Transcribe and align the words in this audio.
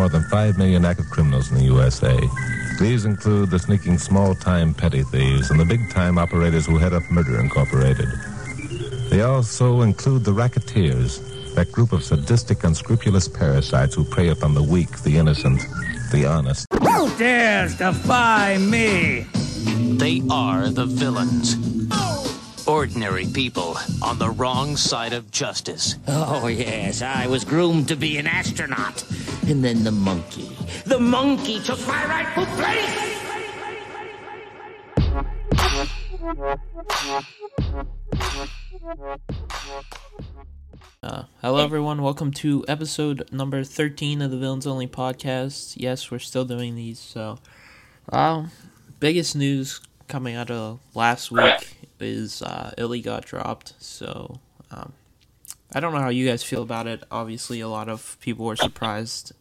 more 0.00 0.08
than 0.08 0.22
5 0.22 0.56
million 0.56 0.86
active 0.86 1.10
criminals 1.10 1.50
in 1.50 1.58
the 1.58 1.64
USA. 1.64 2.18
These 2.78 3.04
include 3.04 3.50
the 3.50 3.58
sneaking 3.58 3.98
small-time 3.98 4.72
petty 4.72 5.02
thieves 5.02 5.50
and 5.50 5.60
the 5.60 5.64
big-time 5.66 6.16
operators 6.16 6.64
who 6.64 6.78
head 6.78 6.94
up 6.94 7.02
Murder 7.10 7.38
Incorporated. 7.38 8.08
They 9.10 9.20
also 9.20 9.82
include 9.82 10.24
the 10.24 10.32
racketeers, 10.32 11.20
that 11.54 11.70
group 11.70 11.92
of 11.92 12.02
sadistic, 12.02 12.64
unscrupulous 12.64 13.28
parasites 13.28 13.94
who 13.94 14.04
prey 14.04 14.28
upon 14.28 14.54
the 14.54 14.62
weak, 14.62 15.02
the 15.02 15.18
innocent, 15.18 15.60
the 16.12 16.24
honest. 16.24 16.66
Who 16.72 17.14
dares 17.18 17.76
defy 17.76 18.56
me? 18.56 19.26
They 19.98 20.22
are 20.30 20.70
the 20.70 20.86
villains. 20.86 21.58
Ordinary 22.66 23.26
people 23.26 23.76
on 24.00 24.18
the 24.18 24.30
wrong 24.30 24.78
side 24.78 25.12
of 25.12 25.30
justice. 25.30 25.96
Oh, 26.08 26.46
yes, 26.46 27.02
I 27.02 27.26
was 27.26 27.44
groomed 27.44 27.88
to 27.88 27.96
be 27.96 28.16
an 28.16 28.26
astronaut. 28.26 29.04
And 29.46 29.64
then 29.64 29.84
the 29.84 29.90
monkey. 29.92 30.56
The 30.84 30.98
monkey 31.00 31.60
took 31.60 31.84
my 31.86 32.04
rightful 32.06 32.46
place! 32.46 33.06
Uh, 41.02 41.24
hello, 41.40 41.64
everyone. 41.64 42.02
Welcome 42.02 42.30
to 42.32 42.64
episode 42.68 43.28
number 43.32 43.64
13 43.64 44.22
of 44.22 44.30
the 44.30 44.36
Villains 44.36 44.66
Only 44.66 44.86
podcast. 44.86 45.74
Yes, 45.76 46.10
we're 46.10 46.18
still 46.18 46.44
doing 46.44 46.76
these. 46.76 46.98
So, 46.98 47.38
uh, 48.12 48.46
biggest 49.00 49.34
news 49.34 49.80
coming 50.06 50.36
out 50.36 50.50
of 50.50 50.80
last 50.94 51.30
week 51.30 51.76
is 52.00 52.42
uh, 52.42 52.72
Illey 52.78 53.02
got 53.02 53.24
dropped. 53.24 53.74
So, 53.78 54.38
um, 54.70 54.92
I 55.72 55.80
don't 55.80 55.92
know 55.92 56.00
how 56.00 56.08
you 56.08 56.26
guys 56.26 56.42
feel 56.42 56.62
about 56.62 56.86
it. 56.86 57.02
Obviously, 57.10 57.60
a 57.60 57.68
lot 57.68 57.88
of 57.88 58.16
people 58.20 58.46
were 58.46 58.56
surprised. 58.56 59.32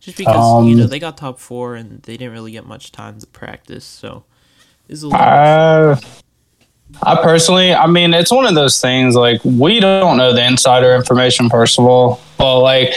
Just 0.00 0.16
because, 0.18 0.36
Um, 0.36 0.68
you 0.68 0.74
know, 0.74 0.86
they 0.86 0.98
got 0.98 1.16
top 1.16 1.38
four 1.38 1.74
and 1.74 2.02
they 2.02 2.16
didn't 2.16 2.32
really 2.32 2.52
get 2.52 2.66
much 2.66 2.92
time 2.92 3.20
to 3.20 3.26
practice. 3.26 3.84
So, 3.84 4.24
it's 4.88 5.02
a 5.02 5.08
little. 5.08 5.20
Uh, 5.20 5.96
I 7.02 7.22
personally, 7.22 7.72
I 7.72 7.86
mean, 7.86 8.12
it's 8.12 8.30
one 8.30 8.46
of 8.46 8.54
those 8.54 8.80
things 8.80 9.14
like 9.14 9.40
we 9.44 9.80
don't 9.80 10.16
know 10.16 10.34
the 10.34 10.44
insider 10.44 10.94
information, 10.94 11.48
first 11.48 11.78
of 11.78 11.86
all. 11.86 12.20
But 12.36 12.60
like, 12.60 12.92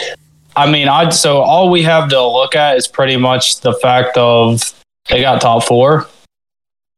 I 0.56 0.70
mean, 0.70 0.88
I 0.88 1.10
so 1.10 1.42
all 1.42 1.70
we 1.70 1.84
have 1.84 2.10
to 2.10 2.22
look 2.22 2.56
at 2.56 2.78
is 2.78 2.88
pretty 2.88 3.18
much 3.18 3.62
the 3.62 3.74
fact 3.74 4.18
of 4.18 4.74
they 5.10 5.22
got 5.22 5.42
top 5.42 5.64
four, 5.64 6.08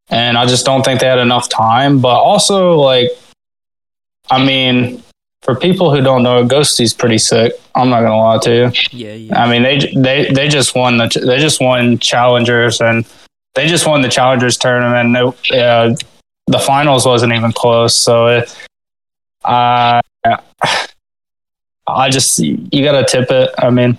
and 0.09 0.37
I 0.37 0.45
just 0.45 0.65
don't 0.65 0.83
think 0.83 0.99
they 0.99 1.07
had 1.07 1.19
enough 1.19 1.49
time. 1.49 1.99
But 1.99 2.17
also, 2.19 2.75
like, 2.75 3.11
I 4.31 4.43
mean, 4.43 5.03
for 5.47 5.55
people 5.55 5.95
who 5.95 6.01
don't 6.01 6.23
know, 6.23 6.45
Ghosty's 6.45 6.93
pretty 6.93 7.17
sick. 7.17 7.53
I'm 7.73 7.89
not 7.89 8.01
gonna 8.01 8.17
lie 8.17 8.37
to 8.39 8.53
you. 8.53 8.71
yeah, 8.91 9.13
yeah. 9.13 9.41
I 9.41 9.49
mean, 9.49 9.63
they 9.63 9.77
they 9.95 10.29
they 10.33 10.49
just 10.49 10.75
won 10.75 10.97
the 10.97 11.07
they 11.25 11.37
just 11.39 11.61
won 11.61 11.97
challengers 11.99 12.81
and 12.81 13.05
they 13.55 13.65
just 13.65 13.87
won 13.87 14.01
the 14.01 14.09
challengers 14.09 14.57
tournament. 14.57 15.15
It, 15.49 15.57
uh, 15.57 15.95
the 16.47 16.59
finals 16.59 17.05
wasn't 17.05 17.31
even 17.31 17.53
close, 17.53 17.95
so 17.95 18.27
it, 18.27 18.57
uh, 19.45 20.01
I 21.87 22.09
just 22.09 22.39
you 22.39 22.83
got 22.83 22.99
to 22.99 23.05
tip 23.05 23.31
it. 23.31 23.49
I 23.57 23.69
mean, 23.69 23.97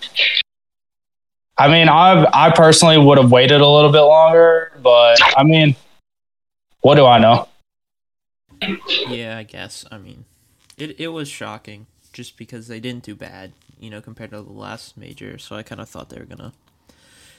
I 1.56 1.68
mean, 1.68 1.88
I 1.88 2.28
I 2.30 2.50
personally 2.50 2.98
would 2.98 3.16
have 3.16 3.32
waited 3.32 3.62
a 3.62 3.66
little 3.66 3.90
bit 3.90 4.02
longer, 4.02 4.72
but 4.82 5.18
I 5.34 5.44
mean, 5.44 5.76
what 6.82 6.96
do 6.96 7.06
I 7.06 7.18
know? 7.18 7.48
Yeah, 9.08 9.38
I 9.38 9.44
guess. 9.44 9.86
I 9.90 9.96
mean, 9.96 10.26
it 10.78 11.00
it 11.00 11.08
was 11.08 11.28
shocking 11.28 11.86
just 12.12 12.36
because 12.36 12.68
they 12.68 12.80
didn't 12.80 13.04
do 13.04 13.14
bad, 13.14 13.52
you 13.78 13.90
know, 13.90 14.00
compared 14.00 14.30
to 14.30 14.42
the 14.42 14.52
last 14.52 14.96
major. 14.96 15.38
So 15.38 15.56
I 15.56 15.62
kind 15.62 15.80
of 15.80 15.88
thought 15.88 16.08
they 16.10 16.18
were 16.18 16.24
gonna 16.24 16.52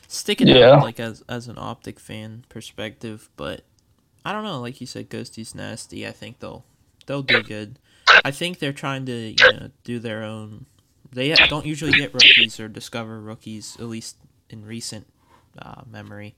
stick 0.08 0.42
it 0.42 0.48
Yeah. 0.48 0.76
out, 0.76 0.84
like 0.84 1.00
as 1.00 1.24
as 1.28 1.48
an 1.48 1.58
optic 1.58 2.00
fan 2.00 2.46
perspective. 2.50 3.30
But 3.36 3.64
I 4.26 4.32
don't 4.34 4.44
know. 4.44 4.60
Like 4.60 4.80
you 4.82 4.88
said, 4.88 5.10
Ghosty's 5.10 5.56
nasty. 5.56 6.06
I 6.08 6.12
think 6.12 6.40
they'll 6.40 6.66
they'll 7.06 7.24
do 7.24 7.42
good. 7.42 7.80
I 8.26 8.32
think 8.32 8.60
they're 8.60 8.74
trying 8.74 9.06
to 9.06 9.14
you 9.14 9.36
know 9.54 9.70
do 9.84 10.00
their 10.00 10.24
own. 10.24 10.66
They 11.12 11.34
don't 11.34 11.66
usually 11.66 11.94
get 11.94 12.14
rookies 12.14 12.60
or 12.60 12.68
discover 12.68 13.20
rookies, 13.20 13.76
at 13.80 13.86
least 13.86 14.18
in 14.50 14.64
recent 14.66 15.08
uh, 15.58 15.82
memory. 15.90 16.36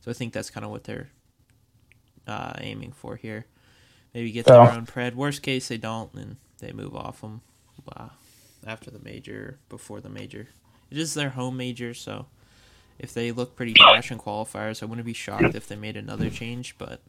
So 0.00 0.10
I 0.10 0.14
think 0.14 0.32
that's 0.32 0.50
kind 0.50 0.64
of 0.64 0.70
what 0.72 0.84
they're 0.84 1.10
uh, 2.26 2.54
aiming 2.58 2.92
for 2.92 3.16
here. 3.16 3.46
Maybe 4.14 4.32
get 4.32 4.46
their 4.46 4.60
own 4.60 4.86
pred. 4.86 5.14
Worst 5.14 5.42
case, 5.42 5.68
they 5.68 5.76
don't, 5.76 6.12
and 6.14 6.36
they 6.58 6.72
move 6.72 6.96
off 6.96 7.20
them 7.20 7.42
after 8.66 8.90
the 8.90 8.98
major, 8.98 9.58
before 9.68 10.00
the 10.00 10.08
major. 10.08 10.48
It 10.90 10.98
is 10.98 11.14
their 11.14 11.30
home 11.30 11.56
major, 11.56 11.94
so 11.94 12.26
if 12.98 13.14
they 13.14 13.32
look 13.32 13.56
pretty 13.56 13.74
fresh 13.74 14.10
in 14.10 14.18
qualifiers, 14.18 14.82
I 14.82 14.86
wouldn't 14.86 15.06
be 15.06 15.12
shocked 15.12 15.54
if 15.54 15.66
they 15.68 15.76
made 15.76 15.96
another 15.96 16.28
change, 16.30 16.74
but 16.78 17.00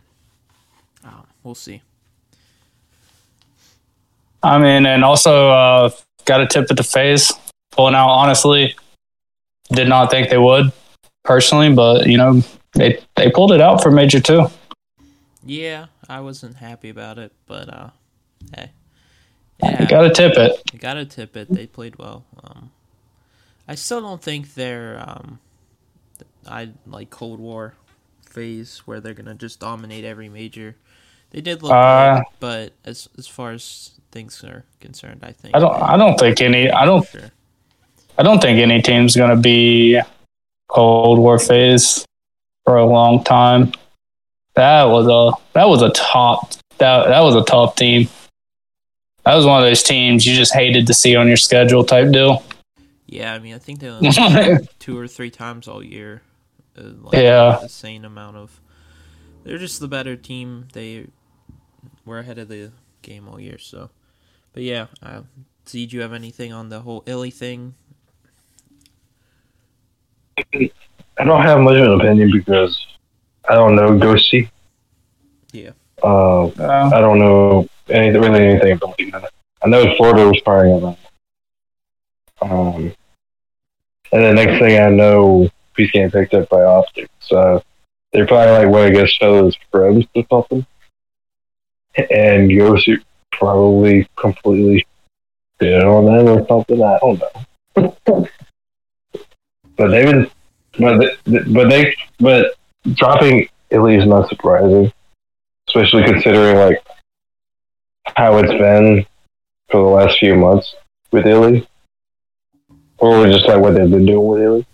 uh, 1.05 1.23
we'll 1.43 1.55
see. 1.55 1.81
I 4.43 4.57
mean, 4.57 4.85
and 4.85 5.03
also 5.03 5.49
uh, 5.49 5.89
got 6.25 6.41
a 6.41 6.47
tip 6.47 6.67
it 6.71 6.77
the 6.77 6.83
FaZe 6.83 7.31
pulling 7.71 7.95
out. 7.95 8.09
Honestly, 8.09 8.75
did 9.71 9.87
not 9.87 10.09
think 10.09 10.29
they 10.29 10.37
would 10.37 10.71
personally, 11.23 11.73
but 11.73 12.07
you 12.07 12.17
know 12.17 12.41
they 12.73 12.99
they 13.15 13.29
pulled 13.29 13.51
it 13.51 13.61
out 13.61 13.83
for 13.83 13.91
Major 13.91 14.19
Two. 14.19 14.47
Yeah, 15.45 15.87
I 16.11 16.19
wasn't 16.19 16.57
happy 16.57 16.89
about 16.89 17.17
it, 17.17 17.31
but 17.45 17.69
uh, 17.69 17.89
hey, 18.55 18.71
You 19.63 19.87
got 19.87 20.01
to 20.01 20.09
tip 20.11 20.33
it. 20.37 20.61
You 20.73 20.79
gotta 20.79 21.05
tip 21.05 21.37
it. 21.37 21.47
They 21.49 21.67
played 21.67 21.95
well. 21.97 22.25
Um, 22.43 22.71
I 23.67 23.75
still 23.75 24.01
don't 24.01 24.21
think 24.21 24.53
they're 24.53 25.01
um, 25.07 25.39
I 26.47 26.69
like 26.85 27.09
Cold 27.09 27.39
War 27.39 27.75
FaZe 28.25 28.79
where 28.85 28.99
they're 28.99 29.13
gonna 29.13 29.35
just 29.35 29.59
dominate 29.61 30.03
every 30.03 30.27
major. 30.29 30.75
They 31.29 31.39
did 31.39 31.63
look 31.63 31.71
Uh, 31.71 32.15
good, 32.17 32.23
but 32.41 32.73
as 32.83 33.07
as 33.17 33.27
far 33.27 33.51
as 33.51 33.91
things 34.11 34.43
are 34.43 34.65
concerned, 34.81 35.21
I 35.23 35.31
think 35.31 35.55
I 35.55 35.59
don't. 35.59 35.75
I 35.81 35.95
don't 35.95 36.19
think 36.19 36.41
any. 36.41 36.69
I 36.69 36.83
don't. 36.85 37.07
Sure. 37.07 37.31
I 38.17 38.23
don't 38.23 38.41
think 38.41 38.59
any 38.59 38.81
team's 38.81 39.15
going 39.15 39.29
to 39.33 39.41
be 39.41 39.99
Cold 40.67 41.17
War 41.19 41.39
FaZe 41.39 42.03
for 42.65 42.75
a 42.75 42.85
long 42.85 43.23
time. 43.23 43.71
That 44.55 44.83
was 44.85 45.07
a 45.07 45.31
that 45.53 45.67
was 45.69 45.81
a 45.81 45.89
top 45.91 46.51
that 46.77 47.07
that 47.07 47.21
was 47.21 47.35
a 47.35 47.43
tough 47.43 47.75
team. 47.75 48.07
That 49.23 49.35
was 49.35 49.45
one 49.45 49.61
of 49.61 49.67
those 49.69 49.83
teams 49.83 50.25
you 50.25 50.35
just 50.35 50.53
hated 50.53 50.87
to 50.87 50.93
see 50.93 51.15
on 51.15 51.27
your 51.27 51.37
schedule 51.37 51.83
type 51.83 52.11
deal. 52.11 52.43
Yeah, 53.05 53.33
I 53.33 53.39
mean, 53.39 53.53
I 53.53 53.59
think 53.59 53.79
they 53.79 53.87
only 53.89 54.11
played 54.11 54.67
two 54.79 54.97
or 54.97 55.07
three 55.07 55.29
times 55.29 55.67
all 55.67 55.83
year. 55.83 56.21
Uh, 56.77 56.83
like 57.01 57.13
Yeah. 57.13 57.59
the 57.61 57.67
same 57.69 58.03
amount 58.05 58.37
of. 58.37 58.59
They're 59.43 59.57
just 59.57 59.79
the 59.79 59.87
better 59.87 60.15
team. 60.15 60.67
They 60.73 61.07
were 62.05 62.19
ahead 62.19 62.37
of 62.37 62.47
the 62.47 62.71
game 63.01 63.27
all 63.27 63.39
year. 63.39 63.57
So, 63.57 63.89
but 64.53 64.63
yeah, 64.63 64.87
uh, 65.03 65.21
Z, 65.67 65.85
do 65.87 65.95
you 65.97 66.01
have 66.01 66.13
anything 66.13 66.51
on 66.53 66.69
the 66.69 66.79
whole 66.81 67.01
Illey 67.03 67.33
thing? 67.33 67.75
I 70.37 71.23
don't 71.23 71.41
have 71.43 71.59
much 71.59 71.77
of 71.77 71.83
an 71.85 71.99
opinion 72.01 72.31
because 72.31 72.85
I 73.51 73.55
don't 73.55 73.75
know 73.75 73.89
Ghosty. 73.89 74.49
Yeah. 75.51 75.71
Uh, 76.01 76.45
Uh, 76.47 76.89
I 76.93 77.01
don't 77.01 77.19
know 77.19 77.67
anything, 77.89 78.21
really 78.21 78.45
anything 78.45 78.71
about 78.77 78.95
it. 78.97 79.33
I 79.61 79.67
know 79.67 79.93
Florida 79.97 80.25
was 80.29 80.41
firing 80.45 80.77
about. 80.77 80.97
Um, 82.41 82.95
and 84.13 84.23
the 84.23 84.33
next 84.33 84.57
thing 84.57 84.79
I 84.79 84.87
know, 84.87 85.49
he's 85.75 85.91
getting 85.91 86.09
picked 86.11 86.33
up 86.33 86.47
by 86.47 86.63
Optic. 86.63 87.09
So 87.19 87.61
they're 88.13 88.25
probably 88.25 88.65
like 88.65 88.73
one 88.73 88.87
against 88.87 89.19
fellas 89.19 89.57
friends 89.69 90.05
or 90.15 90.23
something. 90.29 90.65
And 91.97 92.49
Ghosty 92.49 93.03
probably 93.33 94.07
completely 94.15 94.87
did 95.59 95.83
on 95.83 96.05
them 96.05 96.27
or 96.29 96.47
something. 96.47 96.81
I 96.81 96.99
don't 96.99 97.21
know. 97.75 97.97
but 99.75 99.87
they've 99.89 100.05
been, 100.05 100.31
but 100.79 100.99
they, 101.25 101.39
but 101.51 101.69
they, 101.69 101.95
but 102.17 102.55
dropping 102.93 103.47
Illey 103.71 103.99
is 103.99 104.05
not 104.05 104.29
surprising, 104.29 104.91
especially 105.67 106.03
considering 106.03 106.57
like 106.57 106.83
how 108.15 108.37
it's 108.37 108.51
been 108.51 109.05
for 109.69 109.81
the 109.81 109.89
last 109.89 110.19
few 110.19 110.35
months 110.35 110.75
with 111.11 111.25
Illey, 111.25 111.65
or 112.97 113.25
just 113.27 113.47
like 113.47 113.59
what 113.59 113.75
they've 113.75 113.89
been 113.89 114.05
doing 114.05 114.27
with 114.27 114.39
Illey. 114.39 114.65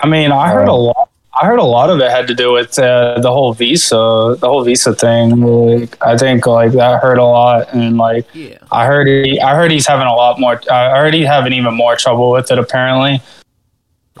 I 0.00 0.06
mean, 0.08 0.32
I 0.32 0.50
heard 0.50 0.68
a 0.68 0.72
lot. 0.72 1.10
I 1.40 1.46
heard 1.46 1.58
a 1.58 1.64
lot 1.64 1.90
of 1.90 1.98
it 1.98 2.10
had 2.12 2.28
to 2.28 2.34
do 2.34 2.52
with 2.52 2.78
uh, 2.78 3.18
the 3.18 3.32
whole 3.32 3.52
visa, 3.52 4.36
the 4.38 4.46
whole 4.48 4.62
visa 4.62 4.94
thing. 4.94 5.40
Like, 5.40 6.00
I 6.00 6.16
think 6.16 6.46
like 6.46 6.72
that 6.72 7.02
hurt 7.02 7.18
a 7.18 7.24
lot, 7.24 7.74
and 7.74 7.96
like 7.96 8.26
Yeah. 8.32 8.58
I 8.70 8.86
heard 8.86 9.08
he, 9.08 9.40
I 9.40 9.56
heard 9.56 9.72
he's 9.72 9.86
having 9.86 10.06
a 10.06 10.14
lot 10.14 10.38
more. 10.38 10.60
I 10.70 10.96
heard 10.96 11.12
he's 11.12 11.26
having 11.26 11.52
even 11.52 11.74
more 11.74 11.96
trouble 11.96 12.30
with 12.30 12.52
it 12.52 12.58
apparently. 12.58 13.20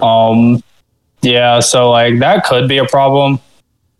Um, 0.00 0.60
yeah, 1.24 1.60
so 1.60 1.90
like 1.90 2.18
that 2.20 2.44
could 2.44 2.68
be 2.68 2.78
a 2.78 2.86
problem. 2.86 3.40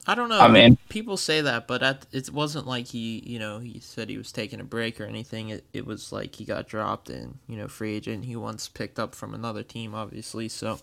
I 0.07 0.15
don't 0.15 0.29
know. 0.29 0.39
I 0.39 0.49
mean- 0.49 0.77
people 0.89 1.17
say 1.17 1.41
that, 1.41 1.67
but 1.67 1.83
at, 1.83 2.07
it 2.13 2.31
wasn't 2.31 2.67
like 2.67 2.89
he, 2.89 3.23
you 3.25 3.39
know, 3.39 3.59
he 3.59 3.81
said 3.81 4.11
he 4.11 4.19
was 4.19 4.33
taking 4.33 4.61
a 4.61 4.65
break 4.65 5.01
or 5.01 5.05
anything. 5.05 5.49
It, 5.49 5.65
it 5.73 5.87
was 5.87 6.13
like 6.13 6.35
he 6.35 6.45
got 6.45 6.69
dropped 6.69 7.09
and, 7.09 7.39
you 7.49 7.57
know, 7.57 7.69
free 7.69 7.97
agent. 7.97 8.27
He 8.27 8.37
once 8.37 8.69
picked 8.69 8.99
up 8.99 9.15
from 9.15 9.33
another 9.35 9.63
team, 9.63 9.95
obviously. 9.95 10.49
So 10.49 10.79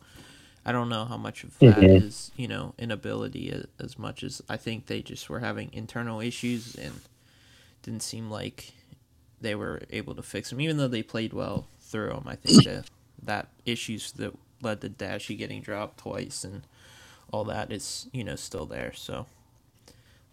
I 0.65 0.71
don't 0.71 0.89
know 0.89 1.05
how 1.05 1.17
much 1.17 1.43
of 1.43 1.57
that 1.59 1.77
mm-hmm. 1.77 2.07
is, 2.07 2.31
you 2.35 2.47
know, 2.47 2.73
inability 2.79 3.51
as, 3.51 3.67
as 3.79 3.99
much 3.99 4.23
as 4.23 4.41
I 4.49 4.57
think 4.57 4.87
they 4.87 5.03
just 5.03 5.29
were 5.29 5.39
having 5.39 5.69
internal 5.71 6.19
issues 6.19 6.73
and 6.75 6.93
didn't 7.83 8.03
seem 8.03 8.31
like 8.31 8.73
they 9.39 9.53
were 9.53 9.81
able 9.91 10.15
to 10.15 10.23
fix 10.23 10.49
them, 10.49 10.61
even 10.61 10.77
though 10.77 10.87
they 10.87 11.03
played 11.03 11.33
well 11.33 11.67
through 11.79 12.09
them. 12.09 12.23
I 12.25 12.35
think 12.35 12.63
that 12.63 12.85
that 13.23 13.49
issues 13.65 14.13
that 14.13 14.33
led 14.61 14.81
to 14.81 14.89
Dashy 14.89 15.35
getting 15.35 15.61
dropped 15.61 15.99
twice 15.99 16.43
and 16.43 16.63
all 17.31 17.43
that 17.45 17.71
is, 17.71 18.07
you 18.11 18.23
know, 18.23 18.35
still 18.35 18.65
there. 18.65 18.93
So 18.93 19.25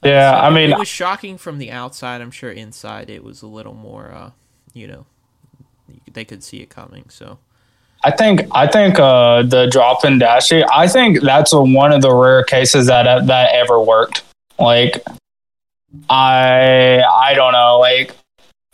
Yeah, 0.02 0.38
I 0.40 0.50
mean, 0.50 0.70
it 0.70 0.78
was 0.78 0.88
shocking 0.88 1.38
from 1.38 1.58
the 1.58 1.70
outside. 1.70 2.20
I'm 2.20 2.30
sure 2.30 2.50
inside 2.50 3.10
it 3.10 3.24
was 3.24 3.42
a 3.42 3.46
little 3.46 3.74
more, 3.74 4.12
uh, 4.12 4.30
you 4.72 4.86
know, 4.86 5.06
they 6.12 6.24
could 6.24 6.42
see 6.42 6.58
it 6.58 6.70
coming. 6.70 7.06
So 7.08 7.38
I 8.04 8.12
think 8.12 8.42
I 8.52 8.66
think 8.66 8.98
uh, 8.98 9.42
the 9.42 9.66
drop 9.66 10.04
in 10.04 10.18
Dashy. 10.18 10.62
I 10.72 10.86
think 10.86 11.20
that's 11.20 11.52
a, 11.52 11.60
one 11.60 11.92
of 11.92 12.02
the 12.02 12.14
rare 12.14 12.44
cases 12.44 12.86
that 12.86 13.26
that 13.26 13.50
ever 13.52 13.80
worked. 13.80 14.22
Like, 14.58 15.02
I 16.08 17.02
I 17.02 17.34
don't 17.34 17.52
know. 17.52 17.78
Like, 17.80 18.14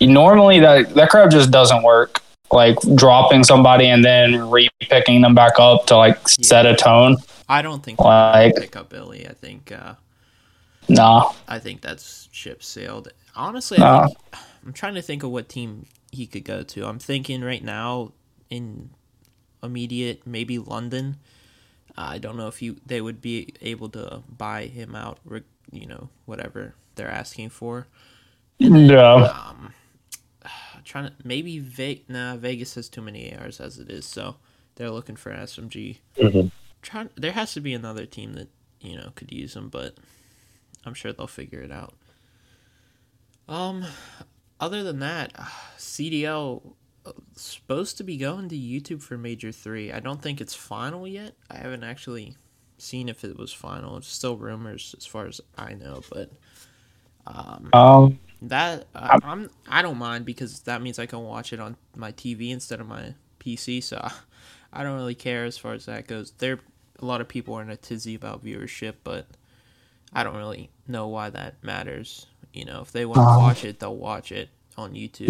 normally 0.01 0.61
that 0.61 0.95
that 0.95 1.09
crap 1.09 1.31
just 1.31 1.51
doesn't 1.51 1.83
work. 1.83 2.21
Like 2.55 2.79
dropping 2.95 3.45
somebody 3.45 3.89
and 3.89 4.05
then 4.05 4.49
re-picking 4.49 5.21
them 5.23 5.35
back 5.35 5.59
up 5.59 5.87
to 5.87 5.97
like 5.97 6.27
set 6.29 6.65
a 6.67 6.75
tone. 6.77 7.17
I 7.49 7.61
don't 7.63 7.83
think 7.83 7.99
Like- 8.01 8.55
pick 8.57 8.77
up 8.77 8.89
Billy. 8.89 9.27
I 9.29 9.33
think 9.35 9.73
uh, 9.73 9.95
Nah, 10.89 11.33
I 11.49 11.59
think 11.59 11.81
that's 11.81 12.29
ship 12.33 12.63
sailed. 12.63 13.09
Honestly, 13.35 13.79
No. 13.79 13.85
I 13.87 14.07
think, 14.07 14.19
I'm 14.65 14.73
trying 14.73 14.95
to 14.95 15.03
think 15.03 15.23
of 15.25 15.31
what 15.31 15.49
team 15.49 15.87
he 16.13 16.27
could 16.27 16.45
go 16.45 16.63
to. 16.63 16.87
I'm 16.87 16.99
thinking 16.99 17.43
right 17.43 17.63
now 17.65 18.13
in 18.51 18.91
immediate, 19.63 20.27
maybe 20.27 20.59
London. 20.59 21.17
I 21.97 22.19
don't 22.19 22.37
know 22.37 22.49
if 22.49 22.61
you 22.63 22.77
they 22.87 23.01
would 23.01 23.21
be 23.21 23.55
able 23.61 23.89
to 23.91 24.23
buy 24.29 24.67
him 24.67 24.95
out, 24.95 25.19
you 25.73 25.87
know, 25.87 26.09
whatever 26.27 26.75
they're 26.97 27.11
asking 27.11 27.51
for. 27.51 27.87
yeah, 28.59 29.53
trying 30.85 31.07
to 31.07 31.13
maybe 31.25 31.59
Ve- 31.59 32.05
nah, 32.09 32.37
Vegas 32.37 32.75
has 32.75 32.89
too 32.89 33.03
many 33.03 33.35
ARs 33.35 33.61
as 33.61 33.79
it 33.79 33.91
is, 33.91 34.05
so 34.05 34.37
they're 34.77 34.91
looking 34.91 35.17
for 35.17 35.33
SMG. 35.33 35.99
Mhm. 36.17 36.51
Trying 36.83 37.11
there 37.17 37.33
has 37.33 37.55
to 37.55 37.61
be 37.61 37.75
another 37.75 38.07
team 38.07 38.35
that 38.35 38.49
you 38.81 38.97
know 38.97 39.11
could 39.15 39.33
use 39.33 39.55
them, 39.55 39.69
but 39.69 39.97
I'm 40.85 40.95
sure 40.95 41.13
they'll 41.13 41.27
figure 41.27 41.61
it 41.61 41.73
out. 41.73 41.95
Um, 43.49 43.85
other 44.61 44.83
than 44.83 45.01
that, 45.01 45.33
CDL 45.79 46.75
uh, 47.07 47.13
supposed 47.37 47.97
to 47.99 48.05
be 48.05 48.17
going 48.17 48.49
to 48.49 48.57
YouTube 48.57 49.03
for 49.03 49.17
Major 49.19 49.53
Three. 49.53 49.93
I 49.93 50.01
don't 50.01 50.23
think 50.23 50.41
it's 50.41 50.55
final 50.55 51.07
yet. 51.07 51.35
I 51.51 51.59
haven't 51.59 51.85
actually 51.85 52.37
seen 52.79 53.09
if 53.09 53.25
it 53.25 53.39
was 53.39 53.53
final. 53.53 53.97
It's 53.97 54.09
still 54.09 54.37
rumors 54.37 54.95
as 54.99 55.07
far 55.07 55.27
as 55.27 55.41
I 55.57 55.75
know, 55.75 56.03
but 56.11 56.31
um, 57.27 57.71
that 58.51 58.87
uh, 58.95 59.19
I'm 59.23 59.51
I 59.69 59.83
don't 59.83 59.99
mind 59.99 60.25
because 60.25 60.61
that 60.61 60.83
means 60.83 60.99
I 60.99 61.07
can 61.07 61.21
watch 61.21 61.53
it 61.53 61.61
on 61.61 61.77
my 61.97 62.13
TV 62.13 62.51
instead 62.51 62.81
of 62.81 62.89
my 62.89 63.15
PC. 63.41 63.83
So 63.83 64.09
I 64.73 64.83
don't 64.83 64.97
really 64.97 65.15
care 65.15 65.45
as 65.45 65.57
far 65.57 65.73
as 65.73 65.87
that 65.87 66.07
goes. 66.07 66.33
There, 66.39 66.59
a 67.01 67.05
lot 67.05 67.21
of 67.21 67.29
people 67.29 67.55
are 67.55 67.63
in 67.63 67.71
a 67.71 67.77
tizzy 67.77 68.15
about 68.15 68.45
viewership, 68.45 68.95
but 69.05 69.27
I 70.13 70.25
don't 70.25 70.37
really 70.37 70.71
know 70.89 71.09
why 71.09 71.31
that 71.31 71.63
matters. 71.63 72.27
You 72.53 72.65
know, 72.65 72.81
if 72.83 72.93
they 72.93 73.05
want 73.05 73.19
to 73.19 73.39
watch 73.39 73.65
it, 73.65 73.81
they'll 73.81 73.97
watch 73.97 74.31
it 74.31 74.49
on 74.77 74.95
YouTube. 74.95 75.29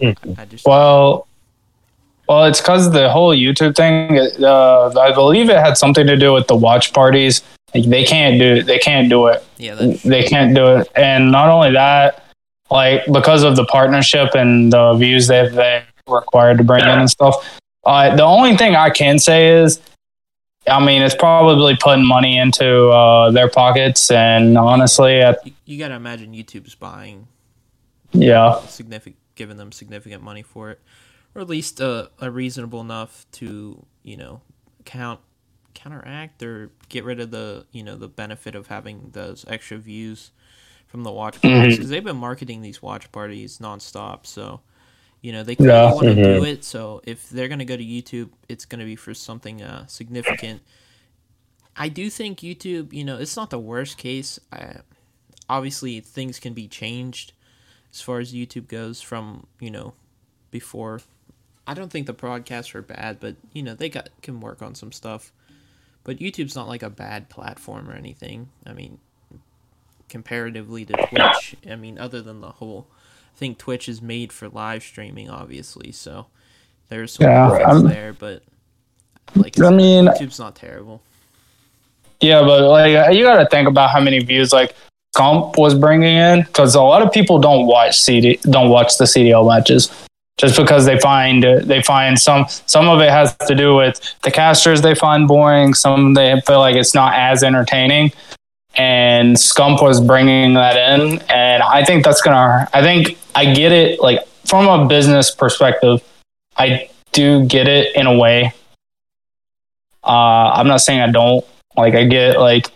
yeah. 0.00 0.14
I 0.38 0.44
just 0.46 0.66
Well, 0.66 1.26
well, 2.28 2.44
it's 2.44 2.60
because 2.60 2.90
the 2.90 3.10
whole 3.10 3.34
YouTube 3.34 3.76
thing. 3.76 4.18
Uh, 4.42 4.98
I 4.98 5.12
believe 5.12 5.50
it 5.50 5.58
had 5.58 5.76
something 5.76 6.06
to 6.06 6.16
do 6.16 6.32
with 6.32 6.46
the 6.46 6.56
watch 6.56 6.92
parties. 6.92 7.42
Like, 7.74 7.84
they 7.84 8.04
can't 8.04 8.38
do 8.38 8.62
they 8.62 8.78
can't 8.78 9.10
do 9.10 9.26
it. 9.26 9.44
yeah, 9.58 9.74
They 9.74 10.22
can't 10.22 10.54
do 10.54 10.76
it, 10.76 10.88
and 10.94 11.32
not 11.32 11.48
only 11.48 11.72
that, 11.72 12.23
like 12.70 13.04
because 13.12 13.42
of 13.42 13.56
the 13.56 13.64
partnership 13.64 14.34
and 14.34 14.72
the 14.72 14.94
views 14.94 15.26
that 15.28 15.52
they 15.52 15.84
required 16.08 16.58
to 16.58 16.64
bring 16.64 16.82
in 16.82 16.98
and 16.98 17.10
stuff. 17.10 17.60
Uh, 17.84 18.14
the 18.16 18.22
only 18.22 18.56
thing 18.56 18.74
I 18.76 18.90
can 18.90 19.18
say 19.18 19.60
is, 19.60 19.80
I 20.66 20.84
mean, 20.84 21.02
it's 21.02 21.14
probably 21.14 21.76
putting 21.76 22.06
money 22.06 22.38
into 22.38 22.88
uh, 22.88 23.30
their 23.30 23.50
pockets, 23.50 24.10
and 24.10 24.56
honestly, 24.56 25.20
uh, 25.20 25.34
you, 25.44 25.52
you 25.66 25.78
got 25.78 25.88
to 25.88 25.94
imagine 25.94 26.32
YouTube's 26.32 26.74
buying 26.74 27.28
yeah, 28.12 28.60
significant 28.66 29.16
giving 29.34 29.56
them 29.56 29.72
significant 29.72 30.22
money 30.22 30.42
for 30.42 30.70
it 30.70 30.80
or 31.34 31.42
at 31.42 31.48
least 31.48 31.80
uh, 31.80 32.08
a 32.20 32.30
reasonable 32.30 32.80
enough 32.80 33.26
to 33.32 33.84
you 34.02 34.16
know 34.16 34.40
count 34.84 35.20
counteract 35.74 36.42
or 36.42 36.70
get 36.88 37.04
rid 37.04 37.20
of 37.20 37.30
the 37.30 37.66
you 37.72 37.82
know 37.82 37.96
the 37.96 38.08
benefit 38.08 38.54
of 38.54 38.68
having 38.68 39.10
those 39.12 39.44
extra 39.48 39.76
views 39.76 40.30
from 40.94 41.02
the 41.02 41.10
watch 41.10 41.42
parties 41.42 41.74
because 41.76 41.90
they've 41.90 42.04
been 42.04 42.16
marketing 42.16 42.62
these 42.62 42.80
watch 42.80 43.10
parties 43.10 43.58
nonstop 43.58 44.24
so 44.26 44.60
you 45.22 45.32
know 45.32 45.42
they 45.42 45.56
clearly 45.56 45.72
Yeah. 45.74 45.92
want 45.92 46.06
to 46.06 46.14
do 46.14 46.44
it 46.44 46.62
so 46.62 47.00
if 47.02 47.28
they're 47.30 47.48
going 47.48 47.58
to 47.58 47.64
go 47.64 47.76
to 47.76 47.84
youtube 47.84 48.28
it's 48.48 48.64
going 48.64 48.78
to 48.78 48.84
be 48.84 48.94
for 48.94 49.12
something 49.12 49.60
uh, 49.60 49.86
significant 49.88 50.62
i 51.76 51.88
do 51.88 52.08
think 52.10 52.38
youtube 52.38 52.92
you 52.92 53.02
know 53.02 53.16
it's 53.18 53.36
not 53.36 53.50
the 53.50 53.58
worst 53.58 53.98
case 53.98 54.38
I, 54.52 54.76
obviously 55.50 55.98
things 55.98 56.38
can 56.38 56.54
be 56.54 56.68
changed 56.68 57.32
as 57.92 58.00
far 58.00 58.20
as 58.20 58.32
YouTube 58.32 58.68
goes 58.68 59.00
from 59.00 59.46
you 59.60 59.70
know 59.72 59.94
before. 60.52 61.00
I 61.66 61.74
don't 61.74 61.90
think 61.90 62.06
the 62.06 62.12
broadcasts 62.12 62.74
are 62.74 62.82
bad, 62.82 63.18
but 63.20 63.36
you 63.52 63.62
know 63.62 63.74
they 63.74 63.88
got 63.88 64.08
can 64.22 64.40
work 64.40 64.62
on 64.62 64.74
some 64.74 64.90
stuff. 64.92 65.32
But 66.02 66.18
YouTube's 66.18 66.54
not 66.56 66.66
like 66.68 66.82
a 66.82 66.90
bad 66.90 67.28
platform 67.28 67.88
or 67.90 67.94
anything. 67.94 68.48
I 68.66 68.72
mean, 68.72 68.98
comparatively 70.14 70.84
to 70.84 70.92
Twitch, 71.08 71.56
I 71.68 71.74
mean, 71.74 71.98
other 71.98 72.22
than 72.22 72.40
the 72.40 72.52
whole, 72.52 72.86
I 73.34 73.36
think 73.36 73.58
Twitch 73.58 73.88
is 73.88 74.00
made 74.00 74.32
for 74.32 74.48
live 74.48 74.84
streaming, 74.84 75.28
obviously. 75.28 75.90
So 75.90 76.26
there's 76.88 77.14
some 77.14 77.26
Yeah, 77.26 77.80
there, 77.82 78.12
but 78.12 78.44
like 79.34 79.60
I 79.60 79.70
mean- 79.70 80.06
YouTube's 80.06 80.38
not 80.38 80.54
terrible. 80.54 81.02
Yeah, 82.20 82.42
but 82.42 82.62
like 82.68 83.12
you 83.16 83.24
got 83.24 83.42
to 83.42 83.48
think 83.48 83.68
about 83.68 83.90
how 83.90 83.98
many 84.00 84.20
views 84.20 84.52
like 84.52 84.76
Scump 85.16 85.58
was 85.58 85.74
bringing 85.74 86.14
in 86.16 86.42
because 86.42 86.76
a 86.76 86.80
lot 86.80 87.02
of 87.02 87.10
people 87.10 87.40
don't 87.40 87.66
watch 87.66 88.00
CD, 88.00 88.38
don't 88.42 88.70
watch 88.70 88.96
the 88.98 89.04
CDL 89.04 89.48
matches 89.48 89.90
just 90.38 90.56
because 90.56 90.86
they 90.86 90.98
find 91.00 91.42
they 91.42 91.82
find 91.82 92.16
some 92.16 92.46
some 92.66 92.88
of 92.88 93.00
it 93.00 93.10
has 93.10 93.36
to 93.48 93.54
do 93.56 93.74
with 93.74 94.00
the 94.22 94.30
casters 94.30 94.80
they 94.80 94.94
find 94.94 95.26
boring. 95.26 95.74
Some 95.74 96.14
they 96.14 96.40
feel 96.46 96.60
like 96.60 96.76
it's 96.76 96.94
not 96.94 97.14
as 97.14 97.42
entertaining. 97.42 98.12
And 98.76 99.36
Scump 99.36 99.82
was 99.82 100.00
bringing 100.00 100.54
that 100.54 100.76
in, 100.76 101.20
and 101.28 101.62
I 101.62 101.84
think 101.84 102.04
that's 102.04 102.20
gonna. 102.20 102.68
I 102.72 102.82
think 102.82 103.18
I 103.34 103.52
get 103.52 103.70
it. 103.70 104.00
Like 104.00 104.26
from 104.44 104.66
a 104.66 104.86
business 104.86 105.30
perspective, 105.30 106.02
I 106.56 106.90
do 107.12 107.44
get 107.44 107.68
it 107.68 107.94
in 107.94 108.06
a 108.06 108.18
way. 108.18 108.52
Uh, 110.02 110.50
I'm 110.54 110.66
not 110.66 110.80
saying 110.80 111.00
I 111.00 111.10
don't. 111.10 111.44
Like 111.76 111.94
I 111.94 112.04
get 112.04 112.38
like 112.38 112.70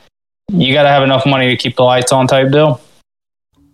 you 0.52 0.72
got 0.72 0.84
to 0.84 0.88
have 0.88 1.02
enough 1.02 1.26
money 1.26 1.48
to 1.48 1.56
keep 1.56 1.76
the 1.76 1.82
lights 1.82 2.12
on 2.12 2.26
type 2.26 2.50
deal. 2.50 2.80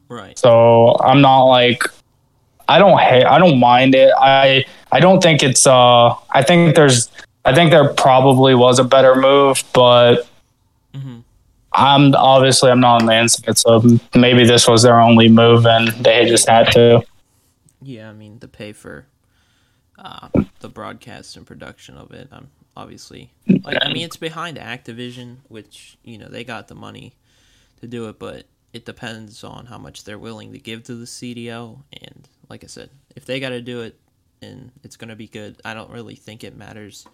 Right. 0.09 0.39
So 0.39 0.97
I'm 1.01 1.21
not 1.21 1.45
like 1.45 1.85
I 2.69 2.79
don't 2.79 2.99
hate 2.99 3.25
I 3.25 3.39
don't 3.39 3.59
mind 3.59 3.95
it. 3.95 4.13
I 4.19 4.65
I 4.93 5.01
don't 5.01 5.23
think 5.23 5.43
it's 5.43 5.67
uh 5.67 6.15
I 6.31 6.43
think 6.43 6.75
there's 6.75 7.11
I 7.45 7.55
think 7.55 7.71
there 7.71 7.93
probably 7.95 8.55
was 8.55 8.79
a 8.79 8.85
better 8.85 9.15
move, 9.15 9.63
but 9.73 10.27
I'm 11.75 12.15
obviously 12.15 12.71
I'm 12.71 12.81
not 12.81 13.03
on 13.03 13.07
the 13.07 13.19
inside, 13.19 13.59
so 13.59 13.83
maybe 14.15 14.45
this 14.45 14.69
was 14.69 14.83
their 14.83 15.01
only 15.01 15.29
move 15.29 15.67
and 15.67 15.89
they 15.89 16.27
just 16.27 16.49
had 16.49 16.71
to. 16.73 17.03
Yeah, 17.83 18.11
I 18.11 18.13
mean 18.13 18.39
to 18.41 18.49
pay 18.49 18.73
for 18.73 19.07
uh, 19.99 20.29
the 20.61 20.69
broadcast 20.69 21.37
and 21.37 21.47
production 21.47 21.97
of 21.97 22.13
it. 22.13 22.29
I'm 22.31 22.49
obviously 22.77 23.33
like 23.63 23.79
I 23.83 23.93
mean 23.93 24.05
it's 24.05 24.17
behind 24.17 24.57
Activision, 24.57 25.39
which 25.49 25.99
you 26.05 26.17
know 26.17 26.29
they 26.29 26.45
got 26.45 26.69
the 26.69 26.75
money 26.75 27.17
to 27.81 27.89
do 27.89 28.09
it, 28.09 28.19
but 28.19 28.45
it 28.73 28.85
depends 28.85 29.43
on 29.43 29.67
how 29.67 29.79
much 29.79 30.05
they're 30.05 30.19
willing 30.19 30.53
to 30.53 30.59
give 30.59 30.85
to 30.85 30.95
the 30.95 31.07
CDL. 31.07 31.83
And 31.93 32.29
like 32.49 32.63
I 32.65 32.69
said, 32.69 32.91
if 33.15 33.25
they 33.25 33.41
got 33.41 33.51
to 33.51 33.61
do 33.61 33.83
it 33.83 33.99
and 34.43 34.71
it's 34.85 34.97
gonna 34.97 35.17
be 35.17 35.27
good, 35.27 35.61
I 35.65 35.75
don't 35.75 35.91
really 35.91 36.15
think 36.15 36.45
it 36.45 36.57
matters 36.57 37.07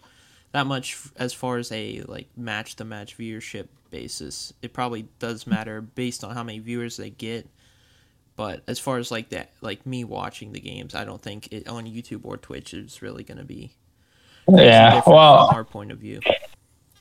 that 0.53 0.67
much 0.67 0.99
as 1.17 1.33
far 1.33 1.59
as 1.59 1.71
a 1.73 2.03
like 2.03 2.29
match 2.37 2.77
to 2.77 2.85
match 2.85 3.17
viewership 3.17 3.69
basis. 3.91 4.53
It 4.63 4.73
probably 4.73 5.07
does 5.19 5.47
matter 5.47 5.81
based 5.81 6.25
on 6.25 6.35
how 6.35 6.43
many 6.43 6.59
viewers 6.59 6.97
they 6.97 7.11
get. 7.11 7.49
But 8.37 8.63
as 8.67 8.79
far 8.79 8.99
as 8.99 9.11
like 9.11 9.31
that, 9.31 9.51
like 9.61 9.85
me 9.85 10.05
watching 10.05 10.53
the 10.53 10.61
games, 10.61 10.95
I 10.95 11.05
don't 11.05 11.21
think 11.21 11.53
it 11.53 11.69
on 11.69 11.85
YouTube 11.85 12.21
or 12.25 12.37
Twitch 12.37 12.73
is 12.73 13.03
really 13.03 13.23
going 13.23 13.39
to 13.39 13.45
be 13.45 13.73
Yeah. 14.49 15.03
Well, 15.07 15.49
from 15.49 15.57
our 15.57 15.65
point 15.65 15.93
of 15.93 15.99
view. 15.99 16.21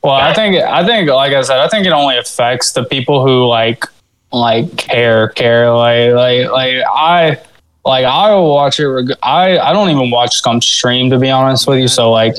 Well, 0.02 0.14
I 0.14 0.32
think 0.34 0.56
I 0.56 0.84
think 0.84 1.10
like 1.10 1.32
I 1.32 1.42
said, 1.42 1.58
I 1.58 1.68
think 1.68 1.86
it 1.86 1.92
only 1.92 2.18
affects 2.18 2.72
the 2.72 2.84
people 2.84 3.26
who 3.26 3.46
like 3.46 3.84
like 4.32 4.76
care 4.76 5.28
care 5.30 5.72
like 5.72 6.12
like 6.12 6.50
like 6.50 6.74
I 6.88 7.40
like 7.84 8.04
I 8.04 8.34
will 8.34 8.50
watch 8.50 8.78
it. 8.78 8.86
reg- 8.86 9.18
I 9.22 9.58
I 9.58 9.72
don't 9.72 9.90
even 9.90 10.10
watch 10.10 10.40
Scump 10.42 10.62
stream 10.62 11.10
to 11.10 11.18
be 11.18 11.30
honest 11.30 11.66
with 11.66 11.78
you. 11.78 11.88
So 11.88 12.10
like 12.10 12.36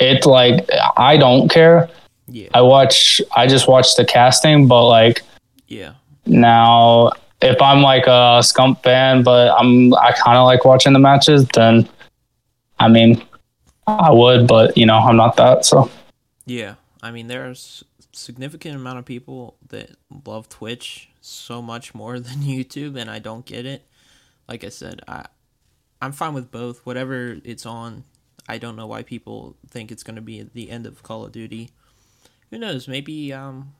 so 0.00 0.06
it 0.06 0.26
like 0.26 0.68
I 0.96 1.16
don't 1.16 1.48
care. 1.48 1.88
yeah, 2.28 2.48
I 2.54 2.62
watch 2.62 3.20
I 3.36 3.46
just 3.46 3.68
watch 3.68 3.96
the 3.96 4.04
casting, 4.04 4.68
but 4.68 4.88
like 4.88 5.22
yeah, 5.68 5.94
now 6.26 7.12
if 7.40 7.60
I'm 7.62 7.82
like 7.82 8.06
a 8.06 8.40
Scump 8.42 8.82
fan, 8.82 9.22
but 9.22 9.54
I'm 9.58 9.94
I 9.94 10.12
kind 10.12 10.38
of 10.38 10.44
like 10.44 10.64
watching 10.64 10.92
the 10.92 10.98
matches, 10.98 11.46
then 11.54 11.88
I 12.78 12.88
mean 12.88 13.22
I 13.86 14.10
would, 14.10 14.46
but 14.46 14.76
you 14.76 14.86
know 14.86 14.98
I'm 14.98 15.16
not 15.16 15.36
that. 15.36 15.64
So 15.64 15.90
yeah. 16.46 16.74
I 17.02 17.10
mean, 17.10 17.28
there's 17.28 17.84
significant 18.12 18.74
amount 18.74 18.98
of 18.98 19.04
people 19.04 19.56
that 19.68 19.90
love 20.26 20.48
Twitch 20.48 21.10
so 21.20 21.62
much 21.62 21.94
more 21.94 22.18
than 22.20 22.38
YouTube, 22.38 22.98
and 22.98 23.10
I 23.10 23.18
don't 23.18 23.44
get 23.44 23.66
it. 23.66 23.86
Like 24.48 24.64
I 24.64 24.68
said, 24.68 25.02
I 25.06 25.26
I'm 26.00 26.12
fine 26.12 26.34
with 26.34 26.50
both. 26.50 26.84
Whatever 26.86 27.38
it's 27.44 27.66
on, 27.66 28.04
I 28.48 28.58
don't 28.58 28.76
know 28.76 28.86
why 28.86 29.02
people 29.02 29.56
think 29.68 29.92
it's 29.92 30.02
going 30.02 30.16
to 30.16 30.22
be 30.22 30.42
the 30.42 30.70
end 30.70 30.86
of 30.86 31.02
Call 31.02 31.24
of 31.24 31.32
Duty. 31.32 31.70
Who 32.50 32.58
knows? 32.58 32.88
Maybe 32.88 33.32
um, 33.32 33.74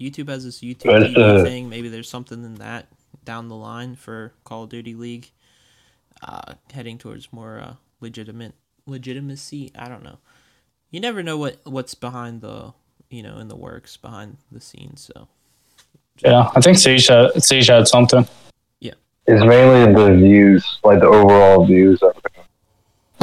YouTube 0.00 0.28
has 0.28 0.44
this 0.44 0.60
YouTube 0.60 0.86
But 0.86 1.02
it's, 1.02 1.14
TV 1.14 1.40
uh, 1.40 1.44
thing. 1.44 1.68
Maybe 1.68 1.88
there's 1.88 2.08
something 2.08 2.42
in 2.42 2.54
that 2.54 2.88
down 3.24 3.48
the 3.48 3.54
line 3.54 3.94
for 3.94 4.32
Call 4.44 4.64
of 4.64 4.70
Duty 4.70 4.94
League, 4.94 5.30
uh, 6.22 6.54
heading 6.72 6.96
towards 6.98 7.32
more 7.32 7.60
uh, 7.60 7.74
legitimate 8.00 8.54
legitimacy. 8.86 9.70
I 9.76 9.88
don't 9.88 10.02
know. 10.02 10.18
You 10.90 11.00
never 11.00 11.22
know 11.22 11.36
what 11.36 11.58
what's 11.64 11.94
behind 11.94 12.40
the 12.40 12.72
you 13.10 13.22
know 13.22 13.38
in 13.38 13.48
the 13.48 13.56
works 13.56 13.96
behind 13.96 14.38
the 14.50 14.60
scenes. 14.60 15.10
So 15.14 15.28
yeah, 16.18 16.50
I 16.54 16.60
think 16.60 16.78
Siege 16.78 17.06
had, 17.06 17.42
Siege 17.42 17.68
had 17.68 17.88
something. 17.88 18.26
Yeah, 18.80 18.94
it's 19.26 19.44
mainly 19.44 19.92
the 19.92 20.16
views, 20.16 20.78
like 20.82 21.00
the 21.00 21.08
overall 21.08 21.66
views 21.66 22.02
of 22.02 22.16
it. 22.16 22.46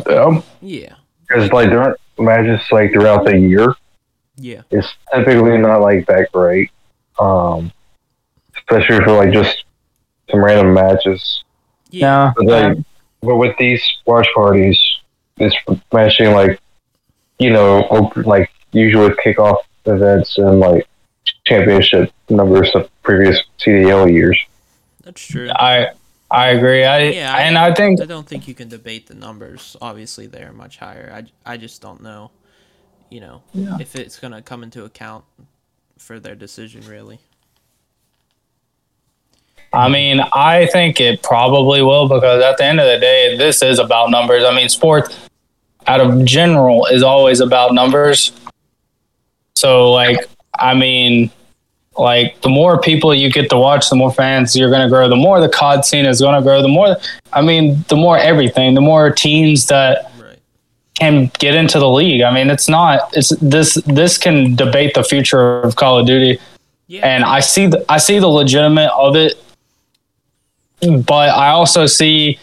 Yeah. 0.07 0.41
Yeah, 0.61 0.95
Because 1.21 1.51
like 1.51 1.69
there 1.69 1.81
aren't 1.81 1.97
matches 2.17 2.61
like 2.71 2.91
throughout 2.91 3.25
the 3.25 3.37
year. 3.37 3.73
yeah, 4.37 4.61
It's 4.71 4.87
typically 5.13 5.57
not 5.57 5.81
like 5.81 6.05
that 6.07 6.31
great. 6.31 6.71
Um, 7.19 7.71
especially 8.57 9.03
for 9.03 9.11
like 9.17 9.31
just 9.33 9.63
some 10.29 10.43
random 10.43 10.73
matches. 10.73 11.43
yeah, 11.89 12.27
Yeah. 12.27 12.33
But 12.35 12.45
like, 12.45 12.77
but 13.21 13.35
with 13.37 13.57
these 13.57 13.83
watch 14.05 14.27
parties, 14.35 14.79
it's 15.37 15.55
matching 15.91 16.31
like, 16.31 16.59
you 17.39 17.51
know, 17.51 17.87
open, 17.89 18.23
like 18.23 18.49
usually 18.71 19.09
with 19.09 19.17
kickoff 19.17 19.57
events 19.85 20.37
and 20.37 20.59
like 20.59 20.87
championship 21.45 22.11
numbers 22.29 22.69
of 22.75 22.89
previous 23.01 23.41
CDL 23.59 24.11
years. 24.11 24.39
that's 25.03 25.25
true. 25.25 25.49
I 25.55 25.87
I 26.31 26.49
agree. 26.49 26.83
I 26.83 26.99
Yeah, 27.09 27.35
and 27.37 27.57
I 27.57 27.73
think 27.73 28.01
I 28.01 28.05
don't 28.05 28.27
think 28.27 28.47
you 28.47 28.53
can 28.53 28.69
debate 28.69 29.07
the 29.07 29.15
numbers. 29.15 29.75
Obviously, 29.81 30.27
they're 30.27 30.53
much 30.53 30.77
higher. 30.77 31.11
I, 31.13 31.53
I 31.53 31.57
just 31.57 31.81
don't 31.81 32.01
know, 32.01 32.31
you 33.09 33.19
know, 33.19 33.41
if 33.53 33.95
it's 33.95 34.19
gonna 34.19 34.41
come 34.41 34.63
into 34.63 34.85
account 34.85 35.25
for 35.97 36.19
their 36.19 36.35
decision. 36.35 36.85
Really, 36.87 37.19
I 39.73 39.89
mean 39.89 40.21
I 40.33 40.67
think 40.67 41.01
it 41.01 41.23
probably 41.23 41.81
will 41.81 42.07
because 42.07 42.43
at 42.43 42.57
the 42.57 42.65
end 42.65 42.79
of 42.79 42.87
the 42.87 42.99
day, 42.99 43.35
this 43.37 43.63
is 43.63 43.79
about 43.79 44.11
numbers. 44.11 44.43
I 44.43 44.55
mean, 44.55 44.69
sports 44.69 45.17
out 45.87 45.99
of 45.99 46.25
general 46.25 46.85
is 46.85 47.01
always 47.01 47.39
about 47.39 47.73
numbers. 47.73 48.31
So 49.55 49.91
like, 49.91 50.29
I 50.57 50.75
mean, 50.75 51.31
like 51.99 52.39
the 52.41 52.49
more 52.49 52.79
people 52.79 53.13
you 53.13 53.29
get 53.29 53.49
to 53.49 53.57
watch, 53.57 53.89
the 53.89 53.95
more 53.95 54.11
fans 54.11 54.55
you're 54.55 54.69
going 54.69 54.81
to 54.81 54.89
grow. 54.89 55.09
The 55.09 55.15
more 55.15 55.39
the 55.41 55.49
COD 55.49 55.83
scene 55.83 56.05
is 56.05 56.21
going 56.21 56.35
to 56.35 56.41
grow. 56.41 56.61
The 56.61 56.67
more, 56.67 56.95
I 57.33 57.41
mean, 57.41 57.83
the 57.89 57.97
more 57.97 58.17
everything. 58.17 58.73
The 58.73 58.81
more 58.81 59.11
teams 59.11 59.67
that 59.67 60.11
right? 60.19 60.39
can 60.95 61.31
get 61.39 61.55
into 61.55 61.77
the 61.79 61.89
league. 61.89 62.21
I 62.21 62.33
mean, 62.33 62.49
it's 62.49 62.69
not. 62.69 63.09
It's 63.13 63.29
this. 63.41 63.75
This 63.85 64.17
can 64.17 64.55
debate 64.55 64.93
the 64.93 65.03
future 65.03 65.61
of 65.61 65.75
Call 65.75 65.99
of 65.99 66.07
Duty, 66.07 66.39
Yeah, 66.87 67.05
and 67.05 67.23
I 67.23 67.41
see. 67.41 67.67
The, 67.67 67.85
I 67.89 67.97
see 67.97 68.19
the 68.19 68.27
legitimate 68.27 68.91
of 68.93 69.15
it, 69.15 69.33
but 71.05 71.29
I 71.29 71.49
also 71.49 71.85
see. 71.85 72.39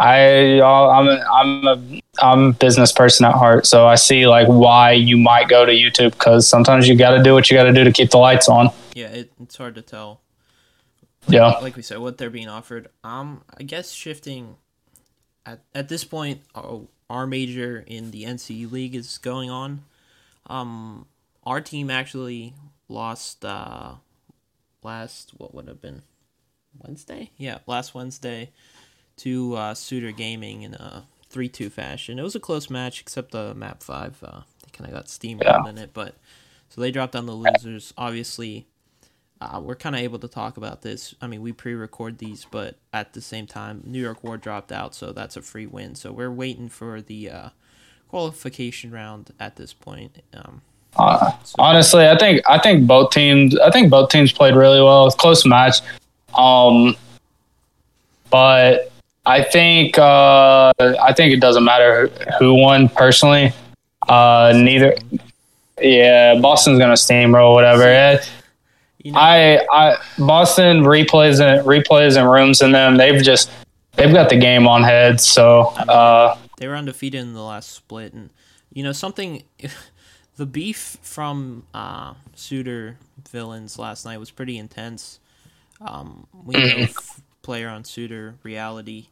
I 0.00 0.62
I'm 0.62 1.08
a, 1.08 1.24
I'm 1.30 1.66
a 1.66 2.02
I'm 2.22 2.44
a 2.46 2.52
business 2.54 2.90
person 2.90 3.26
at 3.26 3.34
heart, 3.34 3.66
so 3.66 3.86
I 3.86 3.96
see 3.96 4.26
like 4.26 4.48
why 4.48 4.92
you 4.92 5.18
might 5.18 5.48
go 5.48 5.66
to 5.66 5.72
YouTube 5.72 6.12
because 6.12 6.48
sometimes 6.48 6.88
you 6.88 6.96
got 6.96 7.10
to 7.16 7.22
do 7.22 7.34
what 7.34 7.50
you 7.50 7.56
got 7.56 7.64
to 7.64 7.72
do 7.72 7.84
to 7.84 7.92
keep 7.92 8.10
the 8.10 8.18
lights 8.18 8.48
on. 8.48 8.70
yeah. 8.94 9.08
It, 9.08 9.32
it's 9.42 9.56
hard 9.56 9.74
to 9.74 9.82
tell. 9.82 10.22
Yeah, 11.28 11.50
like 11.60 11.76
we 11.76 11.82
said, 11.82 11.98
what 11.98 12.16
they're 12.16 12.30
being 12.30 12.48
offered. 12.48 12.88
Um, 13.04 13.42
I 13.58 13.62
guess 13.62 13.92
shifting 13.92 14.56
at 15.44 15.60
at 15.74 15.90
this 15.90 16.02
point, 16.02 16.40
our, 16.54 16.80
our 17.10 17.26
major 17.26 17.84
in 17.86 18.10
the 18.10 18.24
NCU 18.24 18.72
league 18.72 18.94
is 18.94 19.18
going 19.18 19.50
on. 19.50 19.84
Um, 20.46 21.06
our 21.44 21.60
team 21.60 21.90
actually 21.90 22.54
lost 22.88 23.44
uh 23.44 23.96
last 24.82 25.32
what 25.36 25.54
would 25.54 25.68
have 25.68 25.82
been 25.82 26.02
Wednesday? 26.82 27.32
Yeah, 27.36 27.58
last 27.66 27.94
Wednesday 27.94 28.50
to 29.20 29.54
uh, 29.56 29.74
Suitor 29.74 30.12
Gaming 30.12 30.62
in 30.62 30.74
a 30.74 31.04
three-two 31.28 31.70
fashion. 31.70 32.18
It 32.18 32.22
was 32.22 32.34
a 32.34 32.40
close 32.40 32.68
match, 32.68 33.00
except 33.00 33.32
the 33.32 33.54
map 33.54 33.82
five. 33.82 34.18
Uh, 34.22 34.40
they 34.64 34.70
kind 34.72 34.88
of 34.88 34.94
got 34.94 35.06
steamrolled 35.06 35.44
Yeah. 35.44 35.68
in 35.68 35.78
it, 35.78 35.90
but 35.94 36.14
so 36.68 36.80
they 36.80 36.90
dropped 36.90 37.14
on 37.16 37.26
the 37.26 37.32
losers. 37.32 37.94
Obviously, 37.96 38.66
uh, 39.40 39.60
we're 39.62 39.74
kind 39.76 39.94
of 39.94 40.02
able 40.02 40.18
to 40.18 40.28
talk 40.28 40.56
about 40.56 40.82
this. 40.82 41.14
I 41.20 41.26
mean, 41.26 41.40
we 41.42 41.52
pre-record 41.52 42.18
these, 42.18 42.46
but 42.50 42.76
at 42.92 43.12
the 43.12 43.20
same 43.20 43.46
time, 43.46 43.82
New 43.86 44.00
York 44.00 44.22
War 44.22 44.36
dropped 44.36 44.70
out, 44.72 44.94
so 44.94 45.12
that's 45.12 45.36
a 45.36 45.42
free 45.42 45.66
win. 45.66 45.94
So 45.94 46.12
we're 46.12 46.30
waiting 46.30 46.68
for 46.68 47.00
the 47.00 47.30
uh, 47.30 47.48
qualification 48.08 48.90
round 48.90 49.32
at 49.38 49.56
this 49.56 49.72
point. 49.72 50.22
Um, 50.34 50.62
Uh, 50.96 51.30
honestly, 51.58 52.08
I 52.08 52.18
think 52.18 52.42
I 52.48 52.58
think 52.58 52.86
both 52.88 53.12
teams. 53.12 53.56
I 53.60 53.70
think 53.70 53.90
both 53.90 54.10
teams 54.10 54.32
played 54.32 54.56
really 54.56 54.82
well. 54.82 55.06
It's 55.06 55.14
a 55.14 55.18
close 55.18 55.46
match, 55.46 55.76
um, 56.34 56.96
but 58.28 58.89
I 59.26 59.42
think 59.42 59.98
uh, 59.98 60.72
I 60.78 61.12
think 61.12 61.32
it 61.34 61.40
doesn't 61.40 61.64
matter 61.64 62.08
who 62.38 62.54
won 62.54 62.88
personally. 62.88 63.52
Uh, 64.08 64.52
neither. 64.56 64.96
Yeah, 65.80 66.38
Boston's 66.40 66.78
gonna 66.78 66.94
steamroll 66.94 67.54
whatever. 67.54 67.84
It, 67.86 68.30
you 69.02 69.12
know, 69.12 69.18
I, 69.18 69.66
I 69.72 69.96
Boston 70.18 70.82
replays 70.82 71.40
and 71.40 71.66
replays 71.66 72.16
and 72.18 72.30
rooms 72.30 72.60
in 72.60 72.72
them. 72.72 72.96
They've 72.96 73.22
just 73.22 73.50
they've 73.94 74.12
got 74.12 74.28
the 74.28 74.36
game 74.36 74.66
on 74.66 74.82
heads. 74.82 75.26
So 75.26 75.60
uh, 75.60 76.36
they 76.58 76.68
were 76.68 76.76
undefeated 76.76 77.20
in 77.20 77.34
the 77.34 77.42
last 77.42 77.70
split, 77.70 78.12
and 78.12 78.30
you 78.72 78.82
know 78.82 78.92
something. 78.92 79.42
the 80.36 80.46
beef 80.46 80.96
from 81.02 81.64
uh, 81.74 82.14
Suitor 82.34 82.96
villains 83.30 83.78
last 83.78 84.06
night 84.06 84.18
was 84.18 84.30
pretty 84.30 84.56
intense. 84.56 85.20
Um, 85.82 86.26
we 86.44 86.54
know 86.54 86.76
f- 86.78 87.20
player 87.42 87.68
on 87.68 87.84
Suitor 87.84 88.36
reality. 88.42 89.06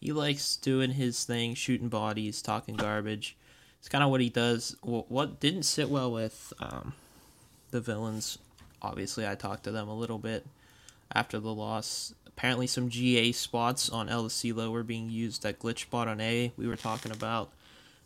He 0.00 0.12
likes 0.12 0.56
doing 0.56 0.92
his 0.92 1.24
thing, 1.24 1.54
shooting 1.54 1.88
bodies, 1.88 2.42
talking 2.42 2.74
garbage. 2.76 3.36
It's 3.78 3.88
kind 3.88 4.02
of 4.04 4.10
what 4.10 4.20
he 4.20 4.28
does. 4.28 4.76
What 4.82 5.40
didn't 5.40 5.62
sit 5.64 5.88
well 5.88 6.10
with 6.12 6.52
um, 6.60 6.94
the 7.70 7.80
villains. 7.80 8.38
Obviously, 8.80 9.26
I 9.26 9.34
talked 9.34 9.64
to 9.64 9.70
them 9.70 9.88
a 9.88 9.94
little 9.96 10.18
bit 10.18 10.44
after 11.14 11.38
the 11.38 11.52
loss. 11.54 12.14
Apparently, 12.26 12.66
some 12.66 12.88
GA 12.88 13.30
spots 13.32 13.88
on 13.90 14.08
El 14.08 14.28
Silo 14.28 14.70
were 14.70 14.82
being 14.82 15.08
used 15.10 15.44
at 15.44 15.58
Glitch 15.60 15.80
Spot 15.80 16.08
on 16.08 16.20
A. 16.20 16.52
We 16.56 16.66
were 16.66 16.76
talking 16.76 17.12
about 17.12 17.50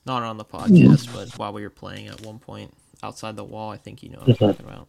not 0.05 0.23
on 0.23 0.37
the 0.37 0.45
podcast, 0.45 1.13
but 1.15 1.37
while 1.39 1.53
we 1.53 1.63
were 1.63 1.71
playing 1.71 2.09
at 2.09 2.21
one 2.23 2.39
point 2.39 2.73
outside 3.03 3.37
the 3.37 3.45
wall. 3.45 3.71
I 3.71 3.77
think 3.77 4.03
you 4.03 4.11
know 4.11 4.19
what 4.21 4.29
I'm 4.41 4.49
talking 4.55 4.67
about. 4.67 4.89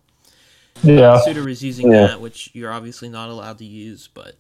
yeah, 0.84 1.20
Suitor 1.22 1.44
was 1.44 1.64
using 1.64 1.92
Yeah. 1.92 2.08
that, 2.08 2.22
which 2.22 2.50
you're 2.54 2.72
obviously 2.72 3.10
not 3.10 3.30
allowed 3.30 3.58
to 3.60 3.66
use, 3.66 4.08
but 4.14 4.36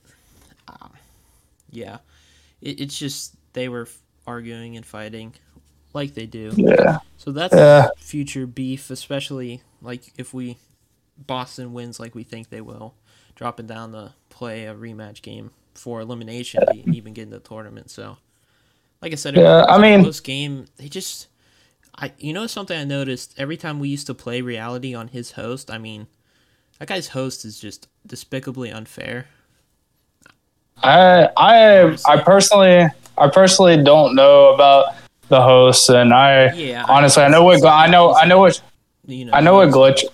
yeah, 1.71 1.97
it, 2.61 2.81
it's 2.81 2.97
just 2.97 3.35
they 3.53 3.69
were 3.69 3.87
arguing 4.25 4.75
and 4.77 4.85
fighting 4.85 5.33
like 5.93 6.13
they 6.13 6.25
do. 6.25 6.51
yeah, 6.57 6.99
So 7.17 7.31
that's 7.31 7.55
Yeah. 7.55 7.89
future 7.97 8.45
beef, 8.47 8.89
especially 8.89 9.61
like 9.81 10.11
if 10.17 10.33
we 10.33 10.57
Boston 11.17 11.73
wins 11.73 11.99
like 11.99 12.13
we 12.13 12.23
think 12.23 12.49
they 12.49 12.61
will, 12.61 12.93
dropping 13.35 13.67
down 13.67 13.91
to 13.93 14.13
play 14.29 14.65
a 14.65 14.75
rematch 14.75 15.21
game 15.21 15.51
for 15.73 15.99
elimination 16.01 16.63
to 16.65 16.89
even 16.91 17.13
get 17.13 17.23
in 17.23 17.29
the 17.31 17.39
tournament. 17.39 17.89
So, 17.89 18.17
like 19.01 19.11
I 19.13 19.15
said, 19.15 19.35
Yeah, 19.35 19.63
I 19.67 19.77
mean- 19.79 20.01
close 20.03 20.19
game. 20.19 20.65
They 20.77 20.87
just, 20.89 21.27
I 21.95 22.11
you 22.19 22.33
know 22.33 22.45
something 22.47 22.77
I 22.77 22.83
noticed 22.83 23.33
every 23.37 23.57
time 23.57 23.79
we 23.79 23.89
used 23.89 24.07
to 24.07 24.13
play 24.13 24.41
reality 24.41 24.93
on 24.93 25.07
his 25.07 25.31
host. 25.31 25.71
I 25.71 25.77
mean, 25.79 26.07
that 26.79 26.87
guy's 26.87 27.09
host 27.09 27.45
is 27.45 27.59
just 27.59 27.87
despicably 28.05 28.71
unfair. 28.71 29.27
I 30.83 31.29
I 31.37 31.97
I 32.07 32.17
personally 32.21 32.87
I 33.17 33.29
personally 33.29 33.83
don't 33.83 34.15
know 34.15 34.53
about 34.53 34.95
the 35.29 35.41
hosts, 35.41 35.89
and 35.89 36.13
I 36.13 36.53
Yeah, 36.53 36.85
honestly 36.87 37.23
I 37.23 37.29
know 37.29 37.43
what 37.43 37.63
I 37.65 37.87
know 37.87 38.13
I 38.13 38.25
know 38.25 38.39
what 38.39 38.61
You 39.05 39.25
know, 39.25 39.33
I 39.33 39.41
know 39.41 39.55
what 39.55 39.69
glitch- 39.69 40.05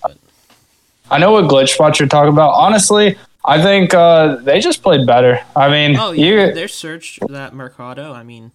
I 1.10 1.18
know 1.18 1.32
what 1.32 1.44
glitch 1.44 1.74
spots 1.74 2.00
you're 2.00 2.08
talking 2.08 2.32
about. 2.32 2.50
Honestly, 2.54 3.16
I 3.44 3.60
think 3.62 3.92
uh, 3.92 4.36
they 4.36 4.58
just 4.58 4.82
played 4.82 5.06
better. 5.06 5.38
I 5.54 5.68
mean, 5.68 5.96
Oh 5.98 6.12
yeah, 6.12 6.24
you 6.24 6.52
their 6.54 6.68
search 6.68 7.20
that 7.28 7.54
Mercado. 7.54 8.12
I 8.12 8.22
mean, 8.22 8.52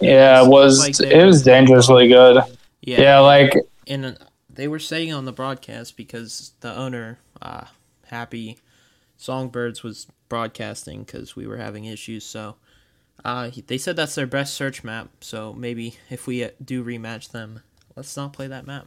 yeah, 0.00 0.44
it 0.44 0.48
was 0.48 0.78
like 0.78 1.00
it 1.00 1.24
was 1.24 1.42
dangerously 1.42 2.08
good. 2.08 2.42
yeah, 2.82 3.00
Yeah, 3.00 3.18
like 3.20 3.54
and 3.86 4.04
uh, 4.04 4.12
they 4.52 4.68
were 4.68 4.78
saying 4.78 5.12
on 5.12 5.24
the 5.24 5.32
broadcast 5.32 5.96
because 5.96 6.52
the 6.60 6.76
owner, 6.76 7.18
uh, 7.40 7.64
Happy 8.08 8.58
Songbirds, 9.16 9.82
was 9.82 10.06
broadcasting 10.28 11.04
because 11.04 11.36
we 11.36 11.46
were 11.46 11.56
having 11.56 11.84
issues. 11.84 12.24
So 12.24 12.56
uh, 13.24 13.50
they 13.66 13.78
said 13.78 13.96
that's 13.96 14.14
their 14.14 14.26
best 14.26 14.54
search 14.54 14.84
map. 14.84 15.08
So 15.20 15.52
maybe 15.52 15.96
if 16.10 16.26
we 16.26 16.44
uh, 16.44 16.50
do 16.64 16.84
rematch 16.84 17.30
them, 17.30 17.60
let's 17.96 18.16
not 18.16 18.32
play 18.32 18.46
that 18.46 18.66
map. 18.66 18.86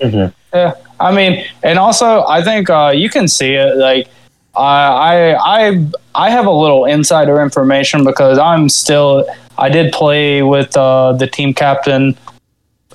Yeah, 0.00 0.74
I 0.98 1.14
mean, 1.14 1.44
and 1.62 1.78
also 1.78 2.24
I 2.26 2.42
think 2.42 2.70
uh, 2.70 2.92
you 2.94 3.10
can 3.10 3.28
see 3.28 3.54
it. 3.54 3.76
Like, 3.76 4.08
I 4.56 5.34
I 5.34 5.34
I 5.34 5.86
I 6.14 6.30
have 6.30 6.46
a 6.46 6.50
little 6.50 6.86
insider 6.86 7.42
information 7.42 8.04
because 8.04 8.38
I'm 8.38 8.68
still 8.68 9.26
I 9.58 9.68
did 9.68 9.92
play 9.92 10.42
with 10.42 10.76
uh, 10.76 11.12
the 11.12 11.26
team 11.26 11.52
captain 11.54 12.16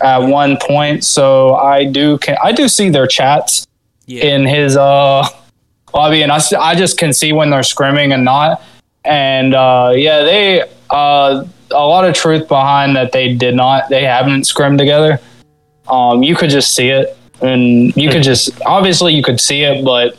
at 0.01 0.17
one 0.17 0.57
point, 0.57 1.03
so 1.03 1.55
I 1.55 1.85
do 1.85 2.17
can 2.17 2.37
I 2.43 2.51
do 2.51 2.67
see 2.67 2.89
their 2.89 3.07
chats 3.07 3.65
Yeah, 4.05 4.25
in 4.25 4.45
his 4.45 4.75
uh 4.75 5.27
lobby, 5.97 6.21
and 6.21 6.31
I, 6.31 6.39
I 6.59 6.75
just 6.75 6.97
can 6.97 7.11
see 7.11 7.33
when 7.33 7.49
they're 7.49 7.61
scrimming 7.61 8.13
and 8.13 8.23
not. 8.23 8.61
And 9.03 9.53
uh, 9.53 9.93
yeah, 9.95 10.21
they 10.23 10.61
uh, 10.89 11.45
a 11.71 11.73
lot 11.73 12.05
of 12.05 12.13
truth 12.13 12.47
behind 12.47 12.95
that 12.95 13.11
they 13.11 13.33
did 13.33 13.55
not. 13.55 13.89
They 13.89 14.03
haven't 14.03 14.45
scrimmed 14.45 14.79
together. 14.79 15.19
Um, 15.87 16.23
you 16.23 16.35
could 16.35 16.49
just 16.49 16.75
see 16.75 16.89
it, 16.89 17.17
and 17.41 17.95
you 17.95 18.09
could 18.09 18.23
just 18.23 18.61
obviously 18.65 19.13
you 19.13 19.23
could 19.23 19.39
see 19.39 19.63
it, 19.63 19.83
but 19.83 20.17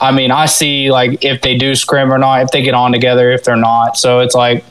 I 0.00 0.10
mean, 0.10 0.32
I 0.32 0.46
see 0.46 0.90
like 0.90 1.24
if 1.24 1.42
they 1.42 1.56
do 1.56 1.74
scrim 1.74 2.12
or 2.12 2.18
not, 2.18 2.42
if 2.42 2.50
they 2.50 2.62
get 2.62 2.74
on 2.74 2.90
together, 2.92 3.30
if 3.30 3.44
they're 3.44 3.56
not. 3.56 3.96
So 3.96 4.20
it's 4.20 4.34
like 4.34 4.64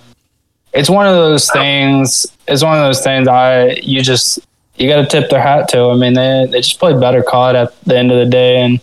it's 0.73 0.89
one 0.89 1.07
of 1.07 1.15
those 1.15 1.49
things. 1.51 2.25
It's 2.47 2.63
one 2.63 2.77
of 2.77 2.83
those 2.83 3.01
things. 3.01 3.27
I 3.27 3.69
you 3.81 4.01
just 4.01 4.39
you 4.75 4.89
got 4.89 4.97
to 4.97 5.07
tip 5.07 5.29
their 5.29 5.41
hat 5.41 5.69
to. 5.69 5.85
I 5.85 5.95
mean, 5.95 6.13
they 6.13 6.47
they 6.49 6.59
just 6.59 6.79
played 6.79 6.99
better 6.99 7.23
COD 7.23 7.55
at 7.55 7.81
the 7.83 7.97
end 7.97 8.11
of 8.11 8.17
the 8.17 8.25
day, 8.25 8.61
and 8.61 8.79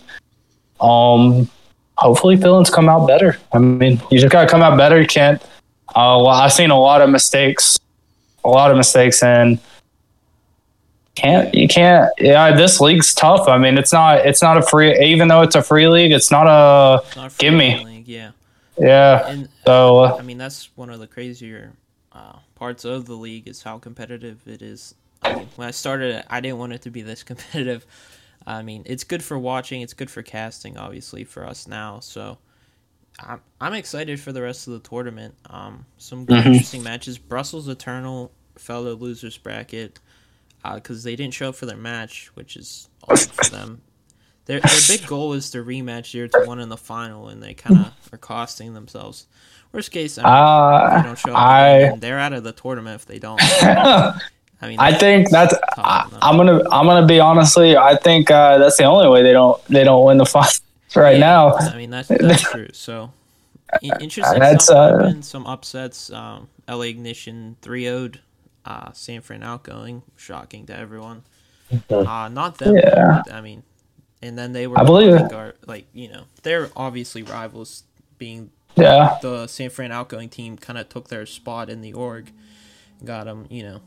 um, 0.81 1.49
hopefully 1.97 2.35
villains 2.35 2.69
come 2.69 2.89
out 2.89 3.07
better. 3.07 3.37
I 3.53 3.59
mean, 3.59 4.01
you 4.11 4.19
just 4.19 4.31
got 4.31 4.41
to 4.43 4.47
come 4.47 4.61
out 4.61 4.77
better. 4.77 4.99
You 4.99 5.07
can't. 5.07 5.41
Uh, 5.89 6.21
well, 6.21 6.27
I've 6.29 6.53
seen 6.53 6.69
a 6.71 6.79
lot 6.79 7.01
of 7.01 7.09
mistakes, 7.09 7.79
a 8.43 8.49
lot 8.49 8.69
of 8.71 8.77
mistakes, 8.77 9.23
and 9.23 9.59
can't 11.15 11.53
you 11.53 11.67
can't. 11.67 12.09
Yeah, 12.19 12.55
this 12.55 12.79
league's 12.79 13.13
tough. 13.13 13.47
I 13.47 13.57
mean, 13.57 13.77
it's 13.77 13.91
not 13.91 14.25
it's 14.25 14.41
not 14.41 14.57
a 14.57 14.61
free. 14.61 14.97
Even 15.03 15.27
though 15.27 15.41
it's 15.41 15.55
a 15.55 15.61
free 15.61 15.87
league, 15.87 16.11
it's 16.11 16.31
not 16.31 16.47
a 16.47 17.01
It's 17.05 17.15
not 17.15 17.33
a 17.33 17.37
give 17.37 17.53
me. 17.53 17.83
league, 17.83 18.07
Yeah, 18.07 18.31
yeah. 18.77 19.27
and 19.27 19.49
So 19.65 19.99
uh, 19.99 20.15
I 20.17 20.21
mean 20.21 20.37
that's 20.37 20.69
one 20.75 20.89
of 20.89 20.99
the 20.99 21.07
crazier 21.07 21.73
uh, 22.13 22.37
parts 22.55 22.85
of 22.85 23.05
the 23.05 23.15
league 23.15 23.47
is 23.47 23.63
how 23.63 23.79
competitive 23.79 24.47
it 24.47 24.61
is. 24.61 24.95
I 25.21 25.35
mean, 25.35 25.47
when 25.57 25.67
I 25.67 25.71
started 25.71 26.23
I 26.29 26.39
didn't 26.39 26.59
want 26.59 26.71
it 26.73 26.81
to 26.83 26.89
be 26.91 27.01
this 27.01 27.23
competitive. 27.31 27.85
I 28.47 28.61
mean, 28.61 28.83
it's 28.85 29.03
good 29.03 29.23
for 29.23 29.37
watching. 29.37 29.81
It's 29.81 29.93
good 29.93 30.09
for 30.09 30.21
casting, 30.23 30.77
obviously, 30.77 31.23
for 31.23 31.45
us 31.45 31.67
now. 31.67 31.99
So, 31.99 32.37
I'm 33.19 33.41
I'm 33.59 33.73
excited 33.73 34.19
for 34.19 34.31
the 34.31 34.41
rest 34.41 34.67
of 34.67 34.73
the 34.73 34.87
tournament. 34.87 35.35
Um, 35.49 35.85
some 35.97 36.25
good, 36.25 36.45
interesting 36.45 36.83
matches. 36.83 37.17
Brussels 37.17 37.67
Eternal 37.67 38.31
fellow 38.57 38.95
losers 38.95 39.37
bracket 39.37 39.99
because 40.75 41.03
they 41.03 41.15
didn't 41.15 41.33
show 41.33 41.49
up 41.49 41.55
for 41.55 41.65
their 41.65 41.77
match, 41.77 42.31
which 42.35 42.55
is 42.57 42.89
awesome 43.07 43.31
for 43.31 43.49
them. 43.51 43.81
Their 44.45 44.61
their 44.61 44.79
big 44.87 45.05
goal 45.05 45.33
is 45.33 45.51
to 45.51 45.63
rematch 45.63 46.11
zero 46.11 46.27
to 46.29 46.43
one 46.45 46.59
in 46.59 46.69
the 46.69 46.77
final, 46.77 47.27
and 47.29 47.43
they 47.43 47.53
kind 47.53 47.77
of 47.79 47.93
are 48.13 48.17
costing 48.17 48.73
themselves. 48.73 49.27
Worst 49.71 49.91
case, 49.91 50.17
I 50.17 50.23
mean, 50.23 50.31
if 50.31 50.91
they 50.93 50.99
uh, 50.99 51.03
don't 51.03 51.19
show 51.19 51.31
up, 51.31 51.37
I- 51.37 51.95
they're 51.99 52.17
out 52.17 52.33
of 52.33 52.43
the 52.43 52.51
tournament 52.53 52.95
if 52.95 53.05
they 53.05 53.19
don't. 53.19 53.39
I 54.61 54.67
mean, 54.67 54.79
I 54.79 54.93
think 54.93 55.29
that's. 55.29 55.53
I, 55.77 56.09
I'm 56.21 56.35
gonna. 56.37 56.61
I'm 56.69 56.85
gonna 56.85 57.05
be 57.07 57.19
honestly. 57.19 57.77
I 57.77 57.95
think 57.95 58.29
uh, 58.29 58.57
that's 58.57 58.77
the 58.77 58.83
only 58.83 59.07
way 59.07 59.23
they 59.23 59.31
don't. 59.31 59.63
They 59.65 59.83
don't 59.83 60.05
win 60.05 60.17
the 60.17 60.25
final 60.25 60.51
right 60.95 61.13
Yeah, 61.13 61.19
now. 61.19 61.55
I 61.55 61.77
mean, 61.77 61.89
that's 61.89 62.09
that's 62.09 62.41
true. 62.43 62.67
So 62.73 63.11
interesting 63.83 64.39
That's, 64.39 64.65
stuff 64.65 64.75
uh, 64.77 64.97
happened. 64.97 65.23
Some 65.25 65.45
upsets. 65.45 66.11
Um, 66.11 66.49
LA 66.67 66.81
Ignition 66.81 67.55
3 67.61 67.83
0'd 67.83 68.19
uh, 68.65 68.91
San 68.93 69.21
Fran 69.21 69.43
outgoing. 69.43 70.03
Shocking 70.17 70.65
to 70.67 70.75
everyone. 70.77 71.23
Uh, 71.89 72.29
not 72.31 72.57
them. 72.57 72.75
Yeah. 72.75 73.21
but, 73.25 73.33
I 73.33 73.41
mean, 73.41 73.63
and 74.21 74.37
then 74.37 74.53
they 74.53 74.67
were. 74.67 74.79
I 74.79 74.83
believe 74.83 75.13
it. 75.13 75.17
Vanguard- 75.19 75.57
Like 75.65 75.85
you 75.93 76.09
know, 76.11 76.23
they're 76.43 76.69
obviously 76.75 77.23
rivals. 77.23 77.83
Being 78.17 78.49
Yeah. 78.75 79.17
the 79.21 79.47
San 79.47 79.69
Fran 79.69 79.93
outgoing 79.93 80.27
team, 80.27 80.57
kind 80.57 80.77
of 80.77 80.89
took 80.89 81.07
their 81.07 81.25
spot 81.25 81.69
in 81.69 81.79
the 81.79 81.93
org, 81.93 82.31
got 83.05 83.25
them. 83.25 83.45
You 83.49 83.63
know, 83.63 83.81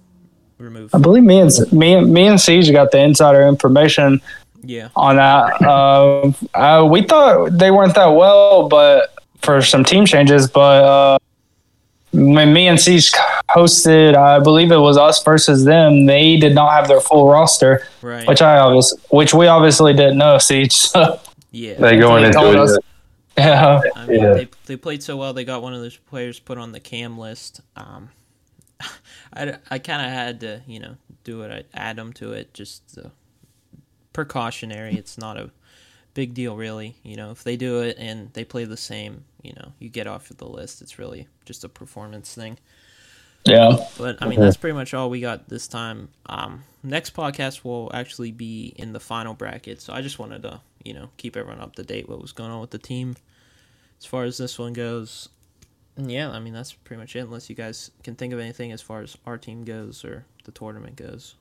removed. 0.63 0.95
I 0.95 0.99
believe 0.99 1.23
me 1.25 1.41
and 1.41 1.51
me, 1.73 2.01
me 2.01 2.27
and 2.27 2.41
Siege 2.41 2.71
got 2.73 2.91
the 2.91 2.99
insider 2.99 3.47
information 3.47 4.21
Yeah. 4.65 4.89
on 4.97 5.17
that. 5.17 5.61
Uh, 5.63 6.33
uh, 6.55 6.85
we 6.87 7.03
thought 7.03 7.51
they 7.59 7.71
weren't 7.71 7.95
that 7.95 8.09
well, 8.15 8.69
but 8.69 9.15
for 9.43 9.61
some 9.63 9.85
team 9.85 10.07
changes. 10.07 10.49
But 10.49 10.85
uh, 10.85 11.19
when 12.13 12.53
me 12.53 12.69
and 12.69 12.79
Siege 12.81 13.13
hosted, 13.51 14.15
I 14.17 14.39
believe 14.39 14.71
it 14.71 14.77
was 14.77 14.97
us 14.99 15.23
versus 15.25 15.65
them. 15.65 16.07
They 16.07 16.37
did 16.37 16.55
not 16.55 16.71
have 16.73 16.87
their 16.89 17.01
full 17.01 17.29
roster, 17.29 17.87
Right. 18.03 18.27
which 18.29 18.43
I 18.43 18.59
obviously, 18.59 19.01
which 19.11 19.33
we 19.35 19.47
obviously 19.47 19.93
didn't 19.95 20.19
know. 20.19 20.39
Siege. 20.39 20.73
So, 20.73 21.19
yeah. 21.51 21.75
They 21.75 21.97
going 21.99 22.25
into 22.25 22.51
it. 22.51 22.57
us. 22.57 22.79
yeah. 23.39 23.81
I 23.97 24.07
mean, 24.07 24.21
Yeah. 24.23 24.33
they, 24.35 24.49
they 24.67 24.77
played 24.77 25.03
so 25.03 25.17
well. 25.17 25.33
They 25.33 25.45
got 25.45 25.63
one 25.63 25.73
of 25.75 25.81
those 25.81 25.97
players 25.97 26.39
put 26.39 26.59
on 26.59 26.73
the 26.73 26.81
cam 26.81 27.19
list. 27.19 27.63
Um, 27.77 28.11
I, 29.35 29.59
I 29.71 29.79
kind 29.79 30.03
of 30.03 30.13
had 30.13 30.41
to, 30.41 30.63
you 30.67 30.81
know, 30.81 30.97
do 31.25 31.43
it. 31.43 31.51
I 31.51 31.79
add 31.79 31.97
them 31.97 32.13
to 32.15 32.33
it 32.33 32.55
just 32.55 32.99
uh, 32.99 33.09
precautionary. 34.13 34.95
It's 34.95 35.19
not 35.19 35.37
a 35.37 35.51
big 36.15 36.35
deal, 36.35 36.57
really. 36.57 36.97
You 37.03 37.17
know, 37.17 37.31
if 37.31 37.45
they 37.45 37.57
do 37.57 37.81
it 37.81 37.97
and 37.99 38.33
they 38.33 38.45
play 38.45 38.65
the 38.65 38.77
same, 38.77 39.25
you 39.43 39.53
know, 39.55 39.73
you 39.79 39.89
get 39.89 40.07
off 40.07 40.31
of 40.31 40.39
the 40.39 40.49
list. 40.49 40.83
It's 40.83 40.99
really 40.99 41.29
just 41.45 41.65
a 41.65 41.69
performance 41.69 42.35
thing. 42.35 42.59
Yeah. 43.45 43.77
But 43.99 44.23
I 44.23 44.29
mean, 44.29 44.41
that's 44.41 44.57
pretty 44.57 44.75
much 44.75 44.95
all 44.95 45.11
we 45.11 45.21
got 45.21 45.49
this 45.49 45.67
time. 45.67 46.11
Um, 46.27 46.65
next 46.83 47.15
podcast 47.15 47.65
will 47.65 47.91
actually 47.93 48.31
be 48.31 48.73
in 48.77 48.93
the 48.93 49.01
final 49.01 49.35
bracket. 49.35 49.81
So 49.81 49.93
I 49.93 50.01
just 50.01 50.19
wanted 50.19 50.43
to, 50.43 50.61
you 50.85 50.95
know, 50.95 51.11
keep 51.17 51.37
everyone 51.37 51.61
up 51.61 51.75
to 51.77 51.83
date 51.83 52.09
what 52.09 52.21
was 52.21 52.33
going 52.33 52.51
on 52.51 52.61
with 52.61 52.71
the 52.71 52.79
team 52.79 53.17
as 53.99 54.07
far 54.07 54.25
as 54.25 54.39
this 54.39 54.59
one 54.59 54.73
goes. 54.73 55.29
And 55.97 56.11
yeah, 56.11 56.31
I 56.31 56.39
mean 56.41 56.53
that's 56.55 56.73
pretty 56.73 57.01
much 57.01 57.15
it. 57.17 57.21
Unless 57.21 57.51
you 57.51 57.57
guys 57.57 57.91
can 58.03 58.15
think 58.15 58.33
of 58.33 58.39
anything 58.41 58.73
as 58.73 58.81
far 58.81 59.03
as 59.03 59.17
our 59.27 59.37
team 59.39 59.65
goes 59.65 60.05
or 60.05 60.25
the 60.45 60.51
tournament 60.53 60.97
goes. 60.97 61.35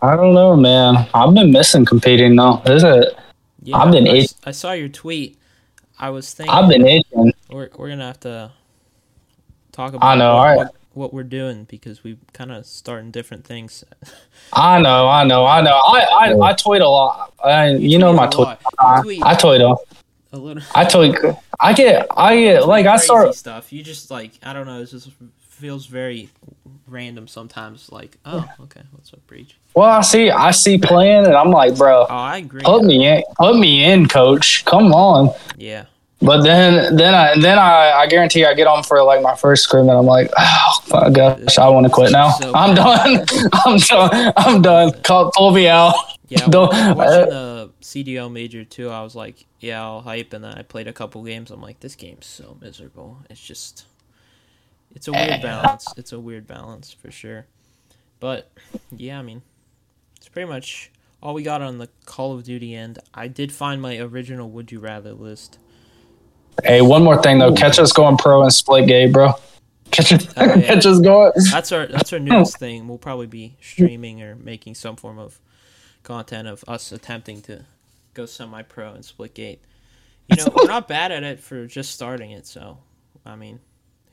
I 0.00 0.14
don't 0.16 0.34
know, 0.34 0.56
man. 0.56 1.08
I've 1.14 1.34
been 1.34 1.50
missing 1.52 1.84
competing 1.84 2.36
though. 2.36 2.62
Is 2.66 2.84
it? 2.84 3.16
Yeah, 3.62 3.76
I've 3.78 3.90
been 3.92 4.06
I, 4.06 4.12
itch- 4.12 4.32
I 4.44 4.52
saw 4.52 4.72
your 4.72 4.88
tweet. 4.88 5.36
I 5.98 6.10
was 6.10 6.32
thinking 6.32 6.54
I've 6.54 6.68
been 6.68 6.86
itching. 6.86 7.32
we're 7.50 7.68
we're 7.76 7.88
gonna 7.88 8.06
have 8.06 8.20
to 8.20 8.52
talk 9.72 9.94
about 9.94 10.06
I 10.06 10.14
know, 10.16 10.36
what, 10.36 10.46
I- 10.48 10.56
what, 10.56 10.74
what 10.94 11.14
we're 11.14 11.24
doing 11.24 11.64
because 11.64 12.04
we 12.04 12.18
kind 12.32 12.52
of 12.52 12.66
starting 12.66 13.10
different 13.10 13.44
things. 13.44 13.82
I 14.52 14.80
know, 14.80 15.08
I 15.08 15.24
know, 15.24 15.44
I 15.44 15.60
know. 15.60 15.72
I 15.76 16.00
I, 16.30 16.48
I 16.50 16.52
tweet 16.54 16.82
a 16.82 16.88
lot. 16.88 17.32
I, 17.44 17.70
you 17.70 17.98
know 17.98 18.12
my 18.12 18.26
a 18.26 18.30
tweet. 18.30 18.46
lot. 18.46 18.62
I, 18.78 18.96
You 18.98 19.02
tweet. 19.02 19.22
I 19.24 19.34
tweet 19.34 19.60
a, 19.60 19.76
A 20.32 20.36
little. 20.38 20.62
I 20.74 20.84
totally. 20.84 21.36
I 21.58 21.72
get, 21.72 22.06
I 22.16 22.36
get 22.38 22.66
like 22.66 22.86
I 22.86 22.92
crazy 22.96 23.04
start. 23.04 23.34
stuff. 23.34 23.72
You 23.72 23.82
just 23.82 24.10
like 24.10 24.32
I 24.42 24.52
don't 24.52 24.66
know. 24.66 24.80
It 24.82 24.86
just 24.86 25.08
feels 25.40 25.86
very 25.86 26.28
random 26.86 27.26
sometimes. 27.28 27.90
Like 27.90 28.16
oh 28.26 28.46
okay, 28.62 28.82
what's 28.92 29.12
up, 29.12 29.26
breach? 29.26 29.56
Well, 29.74 29.88
I 29.88 30.00
see, 30.02 30.30
I 30.30 30.50
see 30.50 30.76
playing, 30.78 31.26
and 31.26 31.34
I'm 31.34 31.50
like, 31.50 31.76
bro, 31.76 32.06
Oh, 32.08 32.14
I 32.14 32.38
agree. 32.38 32.62
put 32.62 32.82
me 32.84 33.06
in, 33.06 33.22
put 33.38 33.56
me 33.58 33.84
in, 33.84 34.08
coach. 34.08 34.64
Come 34.64 34.92
on. 34.92 35.32
Yeah, 35.56 35.84
But 36.20 36.42
then, 36.42 36.96
then 36.96 37.14
I, 37.14 37.38
then 37.40 37.58
I, 37.58 37.92
I 37.92 38.06
guarantee 38.08 38.44
I 38.44 38.54
get 38.54 38.66
on 38.66 38.82
for 38.82 39.00
like 39.04 39.22
my 39.22 39.36
first 39.36 39.62
scrim, 39.62 39.88
and 39.88 39.96
I'm 39.96 40.06
like, 40.06 40.30
oh 40.36 40.78
my 40.90 41.10
gosh, 41.10 41.58
I 41.58 41.68
want 41.68 41.86
to 41.86 41.92
quit 41.92 42.10
now. 42.10 42.30
So 42.30 42.52
I'm 42.54 42.74
done. 42.74 43.24
I'm 43.64 43.78
done. 43.78 44.32
I'm 44.36 44.62
done. 44.62 44.92
Call, 45.02 45.30
pull 45.36 45.52
me 45.52 45.68
out. 45.68 45.94
yeah. 46.28 46.44
Don't- 46.48 46.70
watching 46.96 47.28
the 47.30 47.57
CDL 47.80 48.30
major 48.32 48.64
too, 48.64 48.90
I 48.90 49.02
was 49.02 49.14
like, 49.14 49.46
yeah, 49.60 49.82
I'll 49.82 50.00
hype. 50.00 50.32
And 50.32 50.44
then 50.44 50.54
I 50.54 50.62
played 50.62 50.88
a 50.88 50.92
couple 50.92 51.22
games. 51.24 51.50
I'm 51.50 51.60
like, 51.62 51.80
this 51.80 51.94
game's 51.94 52.26
so 52.26 52.56
miserable. 52.60 53.18
It's 53.30 53.40
just, 53.40 53.86
it's 54.94 55.08
a 55.08 55.12
weird 55.12 55.30
eh. 55.30 55.42
balance. 55.42 55.86
It's 55.96 56.12
a 56.12 56.20
weird 56.20 56.46
balance 56.46 56.92
for 56.92 57.10
sure. 57.10 57.46
But 58.20 58.50
yeah, 58.90 59.18
I 59.18 59.22
mean, 59.22 59.42
it's 60.16 60.28
pretty 60.28 60.48
much 60.48 60.90
all 61.22 61.34
we 61.34 61.42
got 61.42 61.62
on 61.62 61.78
the 61.78 61.88
Call 62.04 62.34
of 62.34 62.44
Duty 62.44 62.74
end. 62.74 62.98
I 63.14 63.28
did 63.28 63.52
find 63.52 63.80
my 63.80 63.98
original 63.98 64.50
Would 64.50 64.72
You 64.72 64.80
Rather 64.80 65.12
list. 65.12 65.58
Hey, 66.64 66.80
one 66.82 67.04
more 67.04 67.20
thing 67.22 67.38
though. 67.38 67.54
Catch 67.54 67.78
us 67.78 67.92
going 67.92 68.16
pro 68.16 68.42
and 68.42 68.50
Splitgate, 68.50 69.12
bro. 69.12 69.34
Get 69.92 70.10
your 70.10 70.20
Oh, 70.36 70.44
yeah. 70.44 70.54
matches 70.74 71.00
going. 71.00 71.32
That's 71.50 71.72
our 71.72 71.86
that's 71.86 72.12
our 72.12 72.18
newest 72.18 72.58
thing. 72.58 72.88
We'll 72.88 72.98
probably 72.98 73.26
be 73.26 73.56
streaming 73.60 74.20
or 74.22 74.34
making 74.34 74.74
some 74.74 74.96
form 74.96 75.18
of 75.18 75.40
content 76.08 76.48
of 76.48 76.64
us 76.66 76.90
attempting 76.90 77.42
to 77.42 77.62
go 78.14 78.24
semi 78.24 78.62
pro 78.62 78.94
and 78.94 79.04
Splitgate. 79.04 79.58
You 80.26 80.36
know, 80.36 80.48
we're 80.54 80.66
not 80.66 80.88
bad 80.88 81.12
at 81.12 81.22
it 81.22 81.38
for 81.38 81.66
just 81.66 81.90
starting 81.90 82.30
it, 82.30 82.46
so 82.46 82.78
I 83.26 83.36
mean, 83.36 83.60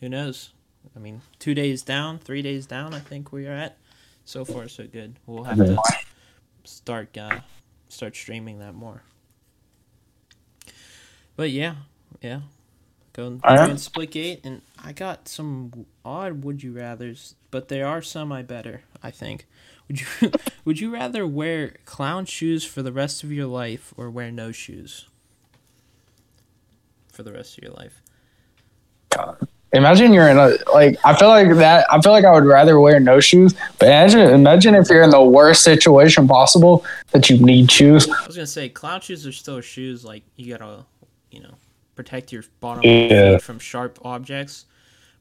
who 0.02 0.10
knows? 0.10 0.52
I 0.94 1.00
mean, 1.00 1.22
two 1.40 1.54
days 1.54 1.84
down, 1.84 2.20
three 2.20 2.42
days 2.42 2.66
down, 2.66 2.94
I 2.94 3.00
think 3.00 3.32
we 3.32 3.48
are 3.48 3.54
at. 3.54 3.78
So 4.26 4.44
far, 4.44 4.68
so 4.68 4.86
good. 4.88 5.16
We'll 5.26 5.46
have 5.46 5.58
to 5.58 5.78
start 6.66 7.18
uh, 7.18 7.40
start 7.88 8.14
streaming 8.14 8.60
that 8.60 8.76
more. 8.76 9.02
But 11.38 11.52
yeah, 11.52 11.76
yeah, 12.22 12.42
go 13.14 13.28
and 13.28 13.42
Splitgate, 13.42 14.42
and 14.44 14.62
I 14.84 14.92
got 14.92 15.30
some 15.30 15.86
odd 16.04 16.44
would 16.44 16.62
you 16.62 16.74
rather's, 16.74 17.36
but 17.52 17.70
they 17.70 17.82
are 17.82 18.02
semi 18.02 18.42
better, 18.42 18.82
I 19.02 19.12
think. 19.12 19.46
Would 19.88 20.02
you 20.02 20.32
would 20.66 20.80
you 20.80 20.92
rather 20.94 21.26
wear 21.28 21.76
clown 21.86 22.26
shoes 22.26 22.64
for 22.66 22.82
the 22.82 22.92
rest 22.92 23.24
of 23.24 23.32
your 23.32 23.46
life 23.48 23.94
or 23.98 24.10
wear 24.10 24.32
no 24.32 24.52
shoes 24.52 25.08
for 27.12 27.24
the 27.24 27.32
rest 27.32 27.58
of 27.58 27.64
your 27.64 27.74
life? 27.74 28.02
God. 29.10 29.48
Imagine 29.74 30.14
you're 30.14 30.30
in 30.30 30.38
a 30.38 30.56
like. 30.74 30.98
I 31.04 31.16
feel 31.18 31.28
like 31.28 31.54
that. 31.58 31.86
I 31.92 32.00
feel 32.00 32.14
like 32.14 32.24
I 32.24 32.32
would 32.32 32.46
rather 32.46 32.80
wear 32.80 32.98
no 33.00 33.20
shoes. 33.20 33.54
But 33.78 33.88
imagine, 33.88 34.22
imagine 34.22 34.74
if 34.74 34.90
you're 34.90 35.04
in 35.04 35.10
the 35.10 35.22
worst 35.24 35.64
situation 35.64 36.28
possible 36.30 36.86
that 37.12 37.30
you 37.30 37.38
need 37.46 37.70
shoes. 37.70 38.08
I 38.10 38.26
was 38.26 38.36
gonna 38.38 38.48
say 38.48 38.70
clown 38.70 39.02
shoes 39.02 39.28
are 39.28 39.34
still 39.34 39.60
shoes. 39.60 40.06
Like 40.06 40.24
you 40.38 40.56
gotta, 40.58 40.86
you 41.30 41.42
know, 41.42 41.56
protect 41.96 42.32
your 42.32 42.44
bottom 42.62 42.84
Yeah. 42.86 43.34
feet 43.34 43.42
from 43.42 43.60
sharp 43.60 44.00
objects. 44.06 44.66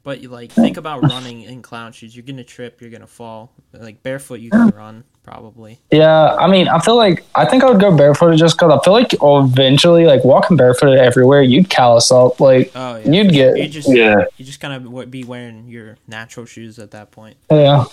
But 0.05 0.21
you 0.21 0.29
like 0.29 0.53
think 0.53 0.77
about 0.77 1.03
running 1.03 1.43
in 1.43 1.63
clown 1.63 1.93
shoes. 1.93 2.15
You're 2.15 2.27
gonna 2.27 2.45
trip. 2.45 2.81
You're 2.83 2.91
gonna 2.91 3.07
fall. 3.07 3.51
Like 3.73 4.03
barefoot, 4.03 4.41
you 4.41 4.51
can 4.51 4.69
run 4.69 5.03
probably. 5.23 5.81
Yeah, 5.91 6.35
I 6.35 6.47
mean, 6.47 6.69
I 6.69 6.79
feel 6.79 6.97
like 6.97 7.25
I 7.35 7.47
think 7.47 7.65
I 7.65 7.71
would 7.71 7.81
go 7.81 7.97
barefooted 7.97 8.39
just 8.39 8.57
because 8.59 8.79
I 8.79 8.85
feel 8.85 8.93
like 8.93 9.15
eventually, 9.23 10.05
like 10.05 10.23
walking 10.23 10.59
barefooted 10.59 10.99
everywhere, 10.99 11.41
you'd 11.43 11.71
callous 11.71 12.13
up. 12.13 12.39
Like 12.39 12.71
Oh 12.75 12.97
yeah. 12.97 13.11
you'd 13.11 13.33
get 13.33 13.57
You 13.57 13.67
just 13.67 13.89
Yeah. 13.89 14.25
you 14.37 14.45
just 14.45 14.61
kind 14.61 14.75
of 14.87 15.11
be 15.11 15.25
wearing 15.25 15.69
your 15.69 15.97
natural 16.07 16.45
shoes 16.45 16.79
at 16.79 16.91
that 16.91 17.11
point. 17.11 17.39
Yeah. 17.51 17.85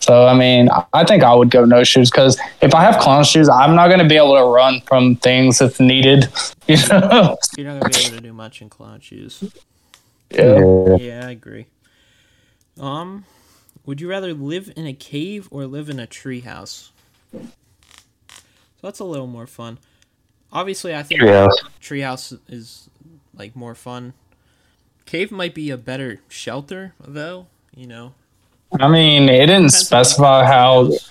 So 0.00 0.26
I 0.26 0.34
mean, 0.34 0.68
I- 0.70 0.84
I 0.92 1.04
think 1.04 1.22
I 1.24 1.34
would 1.34 1.50
go 1.50 1.64
no 1.64 1.84
shoes 1.84 2.10
because 2.10 2.38
if 2.60 2.74
I 2.74 2.82
have 2.82 2.98
clown 3.00 3.24
shoes, 3.24 3.48
I'm 3.48 3.74
not 3.74 3.86
going 3.88 3.98
to 4.00 4.04
be 4.06 4.16
able 4.16 4.36
to 4.36 4.44
run 4.44 4.82
from 4.82 5.16
things 5.16 5.62
if 5.62 5.80
needed. 5.80 6.28
You 6.68 6.76
know? 6.90 7.38
You're 7.56 7.72
not 7.72 7.80
gonna 7.80 7.94
be 7.94 8.00
able 8.06 8.16
to 8.16 8.20
do 8.20 8.32
much 8.32 8.60
in 8.60 8.68
clown 8.68 8.98
shoes. 9.00 9.42
Yeah. 10.30 10.58
Yeah. 10.58 10.96
Yeah, 10.96 11.26
I 11.26 11.30
agree. 11.30 11.66
Um, 12.80 13.24
would 13.84 14.00
you 14.00 14.08
rather 14.08 14.34
live 14.34 14.72
in 14.76 14.86
a 14.86 14.92
cave 14.92 15.48
or 15.50 15.66
live 15.66 15.88
in 15.88 15.98
a 16.00 16.06
treehouse? 16.06 16.90
So 17.32 17.40
that's 18.82 19.00
a 19.00 19.04
little 19.04 19.26
more 19.26 19.46
fun. 19.46 19.78
Obviously, 20.52 20.94
I 20.94 21.02
think 21.02 21.20
Treehouse. 21.22 21.52
treehouse 21.80 22.38
is 22.48 22.88
like 23.34 23.56
more 23.56 23.74
fun. 23.74 24.12
Cave 25.04 25.30
might 25.30 25.54
be 25.54 25.70
a 25.70 25.76
better 25.76 26.20
shelter, 26.28 26.94
though. 27.00 27.46
You 27.74 27.86
know, 27.86 28.14
I 28.80 28.88
mean, 28.88 29.24
it 29.28 29.46
didn't 29.46 29.66
Depends 29.68 29.76
specify 29.78 30.40
the 30.40 30.46
how 30.46 30.84
treehouse. 30.88 31.10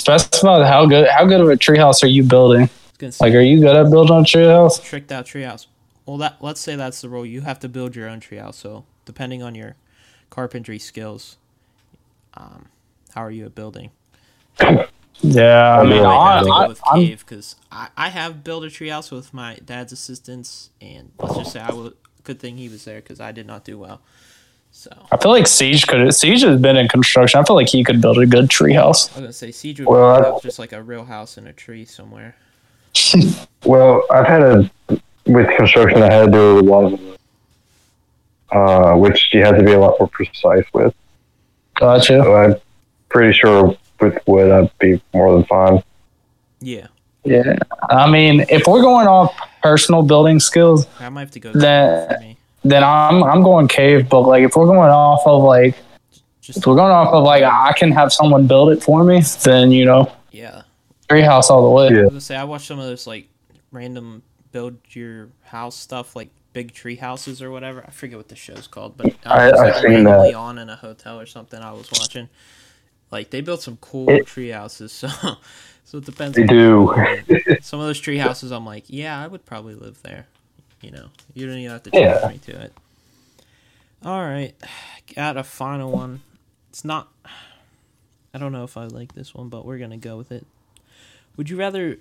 specify 0.00 0.66
how 0.66 0.86
good 0.86 1.08
how 1.08 1.24
good 1.26 1.40
of 1.40 1.48
a 1.48 1.56
treehouse 1.56 2.02
are 2.02 2.06
you 2.08 2.22
building? 2.22 2.62
I 2.62 2.64
was 2.64 2.96
gonna 2.98 3.12
say, 3.12 3.24
Like, 3.26 3.34
are 3.34 3.40
you 3.40 3.60
good 3.60 3.76
at 3.76 3.90
building 3.90 4.16
a 4.18 4.20
treehouse? 4.22 4.82
tricked 4.82 5.10
out 5.12 5.26
treehouse. 5.26 5.66
Well, 6.10 6.18
that 6.18 6.38
let's 6.40 6.60
say 6.60 6.74
that's 6.74 7.02
the 7.02 7.08
rule. 7.08 7.24
You 7.24 7.42
have 7.42 7.60
to 7.60 7.68
build 7.68 7.94
your 7.94 8.08
own 8.08 8.18
treehouse. 8.18 8.54
So 8.54 8.84
depending 9.04 9.44
on 9.44 9.54
your 9.54 9.76
carpentry 10.28 10.80
skills, 10.80 11.36
um, 12.34 12.66
how 13.14 13.20
are 13.20 13.30
you 13.30 13.46
at 13.46 13.54
building? 13.54 13.90
Yeah, 15.22 15.78
I 15.78 15.84
mean, 15.84 16.02
I, 16.02 16.14
I 16.14 16.40
I, 16.40 16.68
with 16.68 16.80
I'm, 16.90 17.00
cave 17.00 17.26
because 17.28 17.56
I, 17.70 17.88
I 17.94 18.08
have 18.08 18.42
built 18.42 18.64
a 18.64 18.68
treehouse 18.68 19.12
with 19.12 19.34
my 19.34 19.58
dad's 19.62 19.92
assistance, 19.92 20.70
and 20.80 21.12
let's 21.18 21.36
just 21.36 21.52
say 21.52 21.60
I 21.60 21.70
was 21.74 21.92
good 22.24 22.40
thing 22.40 22.56
he 22.56 22.70
was 22.70 22.86
there 22.86 23.02
because 23.02 23.20
I 23.20 23.30
did 23.30 23.46
not 23.46 23.62
do 23.62 23.76
well. 23.76 24.00
So 24.72 24.90
I 25.12 25.18
feel 25.18 25.30
like 25.30 25.46
Siege 25.46 25.86
could. 25.86 26.14
Siege 26.14 26.40
has 26.40 26.58
been 26.58 26.78
in 26.78 26.88
construction. 26.88 27.38
I 27.38 27.44
feel 27.44 27.54
like 27.54 27.68
he 27.68 27.84
could 27.84 28.00
build 28.00 28.16
a 28.16 28.24
good 28.24 28.46
treehouse. 28.46 29.10
I 29.10 29.12
was 29.12 29.20
gonna 29.20 29.32
say 29.34 29.50
Siege 29.52 29.80
would 29.80 29.90
Well, 29.90 30.32
have 30.32 30.42
just 30.42 30.58
like 30.58 30.72
a 30.72 30.82
real 30.82 31.04
house 31.04 31.36
in 31.36 31.46
a 31.46 31.52
tree 31.52 31.84
somewhere. 31.84 32.34
Well, 33.66 34.06
I've 34.10 34.26
had 34.26 34.40
a 34.40 34.70
with 35.32 35.48
construction. 35.56 36.02
I 36.02 36.12
had 36.12 36.26
to 36.26 36.30
do 36.32 36.58
a 36.60 36.62
lot 36.62 36.92
of, 36.92 37.00
uh, 38.52 38.94
which 38.96 39.32
you 39.32 39.40
had 39.44 39.56
to 39.56 39.62
be 39.62 39.72
a 39.72 39.78
lot 39.80 39.96
more 39.98 40.08
precise 40.08 40.64
with. 40.72 40.94
Gotcha. 41.74 42.22
So 42.22 42.34
I'm 42.34 42.54
pretty 43.08 43.32
sure 43.38 43.76
with 44.00 44.18
wood, 44.26 44.50
I'd 44.50 44.78
be 44.78 45.00
more 45.14 45.32
than 45.34 45.44
fine. 45.44 45.82
Yeah, 46.60 46.88
Yeah. 47.24 47.56
I 47.88 48.10
mean, 48.10 48.44
if 48.48 48.66
we're 48.66 48.82
going 48.82 49.06
off 49.06 49.34
personal 49.62 50.02
building 50.02 50.40
skills, 50.40 50.86
I 50.98 51.08
might 51.08 51.20
have 51.22 51.30
to 51.32 51.40
go 51.40 51.52
That- 51.52 52.08
cave 52.08 52.18
for 52.18 52.22
me. 52.24 52.36
then 52.64 52.84
I'm 52.84 53.22
I'm 53.24 53.42
going 53.42 53.68
cave. 53.68 54.08
But 54.08 54.22
like, 54.22 54.42
if 54.42 54.56
we're 54.56 54.66
going 54.66 54.90
off 54.90 55.22
of 55.26 55.42
like, 55.42 55.76
Just 56.42 56.58
if 56.58 56.66
we're 56.66 56.76
going 56.76 56.92
off 56.92 57.12
of 57.14 57.24
like, 57.24 57.42
I 57.44 57.72
can 57.78 57.92
have 57.92 58.12
someone 58.12 58.46
build 58.46 58.70
it 58.72 58.82
for 58.82 59.04
me, 59.04 59.22
then 59.44 59.70
you 59.70 59.84
know, 59.86 60.12
yeah. 60.32 60.62
treehouse 61.08 61.48
all 61.50 61.62
the 61.64 61.70
way. 61.70 61.88
Yeah. 61.94 62.00
I 62.00 62.02
was 62.02 62.10
gonna 62.10 62.20
say 62.20 62.36
I 62.36 62.44
watched 62.44 62.66
some 62.66 62.78
of 62.78 62.84
those 62.86 63.06
like 63.06 63.28
random 63.72 64.22
build 64.52 64.78
your 64.90 65.28
house 65.42 65.76
stuff, 65.76 66.14
like 66.16 66.28
big 66.52 66.72
tree 66.72 66.96
houses 66.96 67.40
or 67.42 67.50
whatever. 67.50 67.84
I 67.86 67.90
forget 67.90 68.16
what 68.18 68.28
the 68.28 68.36
show's 68.36 68.66
called, 68.66 68.96
but 68.96 69.14
I- 69.24 69.48
it 69.48 69.52
was, 69.52 69.60
I've 69.60 69.74
like, 69.74 69.82
seen 69.86 70.04
that. 70.04 70.34
on 70.34 70.58
in 70.58 70.68
a 70.68 70.76
hotel 70.76 71.18
or 71.20 71.26
something. 71.26 71.60
I 71.60 71.72
was 71.72 71.90
watching. 71.92 72.28
Like 73.10 73.30
they 73.30 73.40
built 73.40 73.62
some 73.62 73.76
cool 73.78 74.08
It- 74.10 74.26
tree 74.26 74.50
houses, 74.50 74.92
so 74.92 75.08
so 75.84 75.98
it 75.98 76.04
depends. 76.04 76.36
They 76.36 76.44
do. 76.44 76.94
some 77.62 77.80
of 77.80 77.86
those 77.86 77.98
tree 78.00 78.18
houses. 78.18 78.50
I'm 78.52 78.64
like, 78.66 78.84
yeah, 78.88 79.20
I 79.22 79.26
would 79.26 79.44
probably 79.44 79.74
live 79.74 80.00
there. 80.02 80.26
You 80.80 80.92
know, 80.92 81.08
you 81.34 81.46
don't 81.46 81.58
even 81.58 81.70
have 81.72 81.82
to 81.84 81.90
Yeah. 81.92 82.18
challenge 82.20 82.46
me 82.46 82.52
to 82.54 82.60
it. 82.62 82.72
All 84.04 84.20
right, 84.22 84.54
got 85.14 85.36
a 85.36 85.44
final 85.44 85.90
one. 85.90 86.22
It's 86.70 86.84
not. 86.84 87.08
I 88.34 88.38
don't 88.38 88.52
know 88.52 88.62
if 88.62 88.76
I 88.76 88.84
like 88.86 89.14
this 89.14 89.34
one, 89.34 89.48
but 89.48 89.64
we're 89.66 89.78
gonna 89.78 89.96
go 89.96 90.16
with 90.16 90.30
it. 90.30 90.46
Would 91.36 91.50
you 91.50 91.56
rather 91.56 91.98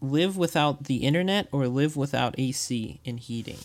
live 0.00 0.36
without 0.36 0.84
the 0.84 0.96
internet 0.98 1.48
or 1.52 1.66
live 1.68 1.96
without 1.96 2.34
AC 2.38 3.00
and 3.04 3.20
heating? 3.20 3.58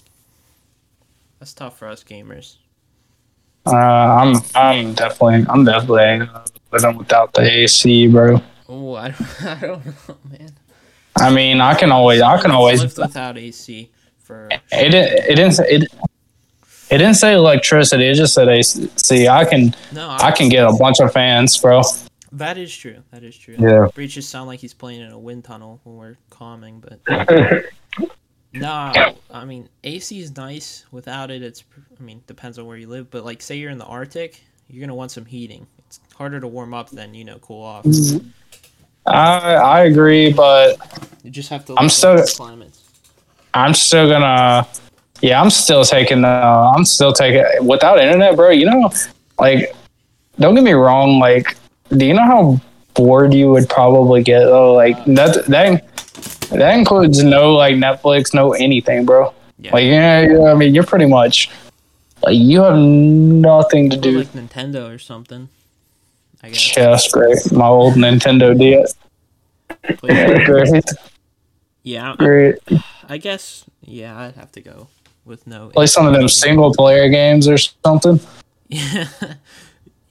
That's 1.39 1.53
tough 1.53 1.77
for 1.77 1.87
us 1.87 2.03
gamers. 2.03 2.57
Uh, 3.65 3.75
I'm 3.75 4.35
I'm 4.53 4.93
definitely 4.93 5.45
I'm 5.49 5.65
definitely 5.65 6.29
living 6.71 6.97
without 6.97 7.33
the 7.33 7.41
AC, 7.41 8.07
bro. 8.07 8.41
Oh, 8.69 8.93
I 8.95 9.09
don't, 9.09 9.43
I 9.45 9.55
don't 9.59 9.85
know, 9.85 10.17
man. 10.29 10.51
I 11.17 11.29
mean, 11.33 11.61
I 11.61 11.73
can 11.73 11.91
always 11.91 12.21
I 12.21 12.39
can 12.41 12.51
always 12.51 12.81
lived 12.81 12.97
without 12.97 13.37
AC 13.37 13.89
for. 14.19 14.49
it 14.51 14.61
didn't 14.71 14.93
it 15.29 15.35
didn't 15.35 15.51
say- 15.53 15.67
it, 15.69 15.83
it 16.91 16.97
didn't 16.99 17.15
say 17.15 17.33
electricity. 17.33 18.05
It 18.05 18.13
just 18.13 18.35
said 18.35 18.47
AC. 18.47 19.27
I 19.27 19.45
can 19.45 19.73
No, 19.91 20.09
I 20.11 20.31
can 20.31 20.49
get 20.49 20.63
a 20.67 20.73
bunch 20.73 20.99
of 20.99 21.11
fans, 21.11 21.57
bro. 21.57 21.81
That 22.35 22.57
is 22.57 22.75
true. 22.75 23.01
That 23.11 23.23
is 23.23 23.37
true. 23.37 23.55
Yeah. 23.57 23.87
Breach 23.95 24.15
just 24.15 24.29
sound 24.29 24.47
like 24.47 24.59
he's 24.59 24.73
playing 24.73 25.01
in 25.01 25.11
a 25.11 25.17
wind 25.17 25.45
tunnel 25.45 25.79
when 25.85 25.95
we're 25.95 26.17
calming, 26.29 26.81
but 26.81 26.99
no, 28.53 28.91
I 29.31 29.45
mean 29.45 29.69
AC 29.85 30.19
is 30.19 30.35
nice. 30.35 30.85
Without 30.91 31.31
it, 31.31 31.41
it's 31.41 31.63
I 31.97 32.03
mean 32.03 32.21
depends 32.27 32.59
on 32.59 32.65
where 32.65 32.75
you 32.77 32.87
live, 32.87 33.09
but 33.09 33.23
like 33.23 33.41
say 33.41 33.55
you're 33.55 33.71
in 33.71 33.77
the 33.77 33.85
Arctic, 33.85 34.41
you're 34.67 34.81
gonna 34.85 34.95
want 34.95 35.11
some 35.11 35.23
heating. 35.25 35.65
It's 35.87 35.99
harder 36.15 36.39
to 36.41 36.47
warm 36.47 36.73
up 36.73 36.89
than 36.89 37.13
you 37.13 37.23
know 37.23 37.37
cool 37.39 37.63
off. 37.63 37.85
I 39.05 39.53
I 39.55 39.83
agree, 39.85 40.33
but 40.33 40.77
You 41.23 41.31
just 41.31 41.49
have 41.49 41.63
to. 41.65 41.75
I'm 41.77 41.85
look 41.85 41.91
so- 41.91 42.15
up 42.15 42.25
the 42.25 42.33
climates. 42.35 42.83
I'm 43.53 43.73
still 43.73 44.09
gonna. 44.09 44.67
Yeah, 45.21 45.41
I'm 45.41 45.49
still 45.49 45.85
taking. 45.85 46.25
Uh, 46.25 46.73
I'm 46.75 46.83
still 46.83 47.13
taking 47.13 47.45
without 47.65 47.97
internet, 47.99 48.35
bro. 48.35 48.49
You 48.49 48.65
know, 48.65 48.91
like, 49.39 49.73
don't 50.37 50.55
get 50.55 50.63
me 50.65 50.73
wrong. 50.73 51.19
Like, 51.19 51.55
do 51.89 52.05
you 52.05 52.13
know 52.13 52.23
how 52.25 52.61
bored 52.93 53.33
you 53.33 53.51
would 53.51 53.69
probably 53.69 54.23
get? 54.23 54.39
though? 54.45 54.73
like 54.73 55.03
that. 55.05 55.45
That 55.47 55.85
that 56.49 56.77
includes 56.77 57.23
no 57.23 57.53
like 57.53 57.75
Netflix, 57.75 58.33
no 58.33 58.53
anything, 58.53 59.05
bro. 59.05 59.33
Yeah. 59.59 59.73
Like, 59.73 59.85
yeah, 59.85 60.21
yeah, 60.21 60.51
I 60.51 60.53
mean, 60.53 60.75
you're 60.75 60.83
pretty 60.83 61.05
much 61.07 61.49
like 62.23 62.35
you 62.37 62.61
have 62.61 62.77
nothing 62.77 63.89
to 63.89 63.97
do. 63.97 64.19
like 64.19 64.27
Nintendo 64.33 64.93
or 64.93 64.99
something. 64.99 65.49
I 66.43 66.49
guess. 66.49 66.77
Yeah, 66.77 66.91
that's 66.91 67.11
great. 67.11 67.51
My 67.51 67.65
old 67.67 67.95
Nintendo 67.95 68.57
DS. 68.57 68.93
But 69.67 69.99
Great, 70.45 70.83
yeah, 71.83 72.11
I- 72.13 72.15
great. 72.15 72.55
I 73.09 73.17
guess. 73.17 73.65
Yeah, 73.81 74.17
I'd 74.17 74.35
have 74.35 74.51
to 74.53 74.61
go 74.61 74.87
with 75.25 75.47
no. 75.47 75.69
Play 75.69 75.87
some 75.87 76.05
of 76.05 76.13
them 76.13 76.27
single 76.27 76.73
player 76.73 77.09
games 77.09 77.47
or 77.47 77.57
something. 77.57 78.19
Yeah. 78.67 79.07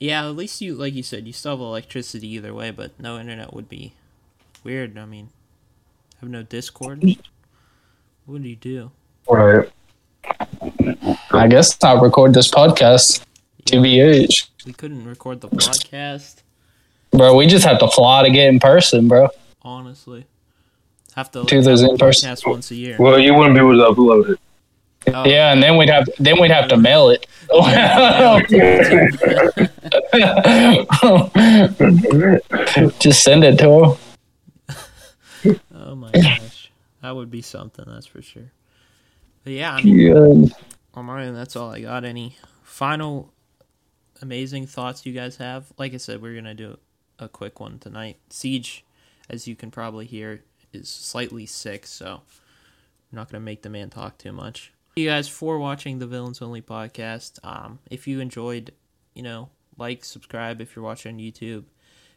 yeah, 0.04 0.26
at 0.28 0.36
least 0.36 0.60
you 0.60 0.74
like 0.74 0.92
you 0.94 1.02
said, 1.02 1.26
you 1.26 1.32
still 1.32 1.52
have 1.52 1.60
electricity 1.60 2.28
either 2.28 2.52
way, 2.52 2.70
but 2.70 2.98
no 3.00 3.18
internet 3.18 3.54
would 3.54 3.68
be 3.68 3.94
weird. 4.62 4.98
I 4.98 5.06
mean, 5.06 5.30
have 6.20 6.28
no 6.28 6.42
Discord. 6.42 7.02
What 8.26 8.42
do 8.42 8.48
you 8.48 8.56
do? 8.56 8.90
Right. 9.28 9.70
I 11.32 11.46
guess 11.48 11.82
I'll 11.82 12.00
record 12.02 12.34
this 12.34 12.50
podcast. 12.50 13.24
TBH. 13.64 14.48
We 14.66 14.72
couldn't 14.74 15.06
record 15.06 15.40
the 15.40 15.48
podcast, 15.48 16.42
Bro, 17.10 17.36
we 17.36 17.46
just 17.46 17.64
have 17.64 17.78
to 17.78 17.88
fly 17.88 18.22
to 18.24 18.30
get 18.30 18.48
in 18.48 18.60
person, 18.60 19.08
bro. 19.08 19.28
honestly. 19.62 20.26
Have 21.14 21.30
to 21.32 21.44
Do 21.44 21.62
those 21.62 21.80
in 21.82 21.96
person. 21.96 22.36
once 22.44 22.70
a 22.70 22.74
year. 22.74 22.96
Well, 22.98 23.18
you 23.18 23.34
wouldn't 23.34 23.54
be 23.54 23.60
able 23.60 23.72
to 23.72 23.94
upload 23.94 24.30
it. 24.30 24.40
Oh, 25.14 25.24
Yeah, 25.24 25.52
and 25.52 25.62
then 25.62 25.76
we'd 25.76 25.88
have 25.88 26.08
then 26.18 26.40
we'd 26.40 26.50
have 26.50 26.68
to 26.68 26.76
mail 26.76 27.08
it. 27.10 27.26
just 33.00 33.22
send 33.22 33.44
it 33.44 33.59
to 33.59 33.70
him. 33.70 33.96
Oh 35.74 35.94
my 35.94 36.11
gosh, 36.12 36.70
that 37.02 37.14
would 37.14 37.30
be 37.30 37.42
something. 37.42 37.85
That's 37.87 38.07
for 38.07 38.22
sure. 38.22 38.50
But 39.44 39.52
yeah, 39.52 39.74
I 39.74 39.83
mean, 39.83 39.98
Yeah. 39.98 40.46
on 40.94 41.04
my 41.04 41.24
end, 41.24 41.37
that's 41.37 41.57
all 41.57 41.70
I 41.70 41.80
got. 41.80 42.04
Any 42.04 42.37
final 42.62 43.33
amazing 44.22 44.66
thoughts 44.66 45.04
you 45.04 45.12
guys 45.12 45.37
have? 45.37 45.70
Like 45.76 45.92
I 45.92 45.98
said, 45.98 46.22
we're 46.22 46.35
gonna 46.35 46.54
do 46.54 46.78
a 47.18 47.28
quick 47.28 47.61
one 47.61 47.78
tonight. 47.78 48.16
Siege, 48.30 48.85
as 49.28 49.46
you 49.46 49.54
can 49.54 49.70
probably 49.70 50.07
hear, 50.07 50.42
is 50.72 50.88
slightly 50.88 51.46
sick, 51.46 51.87
so 51.87 52.22
I'm 53.12 53.16
not 53.16 53.30
gonna 53.30 53.44
make 53.44 53.62
the 53.62 53.70
man 53.70 53.90
talk 53.90 54.16
too 54.16 54.33
much. 54.33 54.72
You 54.96 55.09
guys 55.09 55.28
for 55.28 55.59
watching 55.59 55.98
the 55.98 56.07
Villains 56.07 56.40
Only 56.40 56.62
podcast. 56.62 57.40
Um, 57.42 57.80
if 57.90 58.07
you 58.07 58.20
enjoyed, 58.20 58.72
you 59.14 59.24
know, 59.24 59.48
like, 59.76 60.04
subscribe 60.04 60.61
if 60.61 60.76
you're 60.76 60.85
watching 60.85 61.16
on 61.16 61.20
YouTube. 61.20 61.64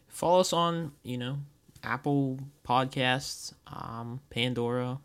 Follow 0.06 0.40
us 0.40 0.52
on, 0.52 0.92
you 1.02 1.18
know, 1.18 1.38
Apple 1.82 2.38
Podcasts, 2.64 3.52
um, 3.66 4.20
Pandora. 4.30 5.00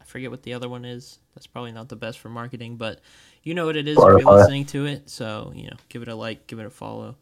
I 0.00 0.04
forget 0.04 0.30
what 0.30 0.44
the 0.44 0.54
other 0.54 0.68
one 0.68 0.86
is. 0.86 1.18
That's 1.34 1.46
probably 1.46 1.72
not 1.72 1.90
the 1.90 1.96
best 1.96 2.20
for 2.20 2.30
marketing, 2.30 2.76
but 2.76 3.00
you 3.42 3.52
know 3.52 3.66
what 3.66 3.76
it 3.76 3.86
is 3.86 3.98
if 3.98 4.02
you're 4.02 4.36
listening 4.36 4.64
to 4.66 4.86
it. 4.86 5.10
So, 5.10 5.52
you 5.54 5.64
know, 5.68 5.76
give 5.90 6.00
it 6.00 6.08
a 6.08 6.14
like, 6.14 6.46
give 6.46 6.58
it 6.58 6.66
a 6.66 6.70
follow. 6.70 7.16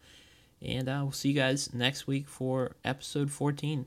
And 0.60 0.88
uh, 0.88 1.00
we'll 1.02 1.12
see 1.12 1.30
you 1.30 1.34
guys 1.34 1.74
next 1.74 2.06
week 2.06 2.28
for 2.28 2.76
episode 2.84 3.32
14. 3.32 3.86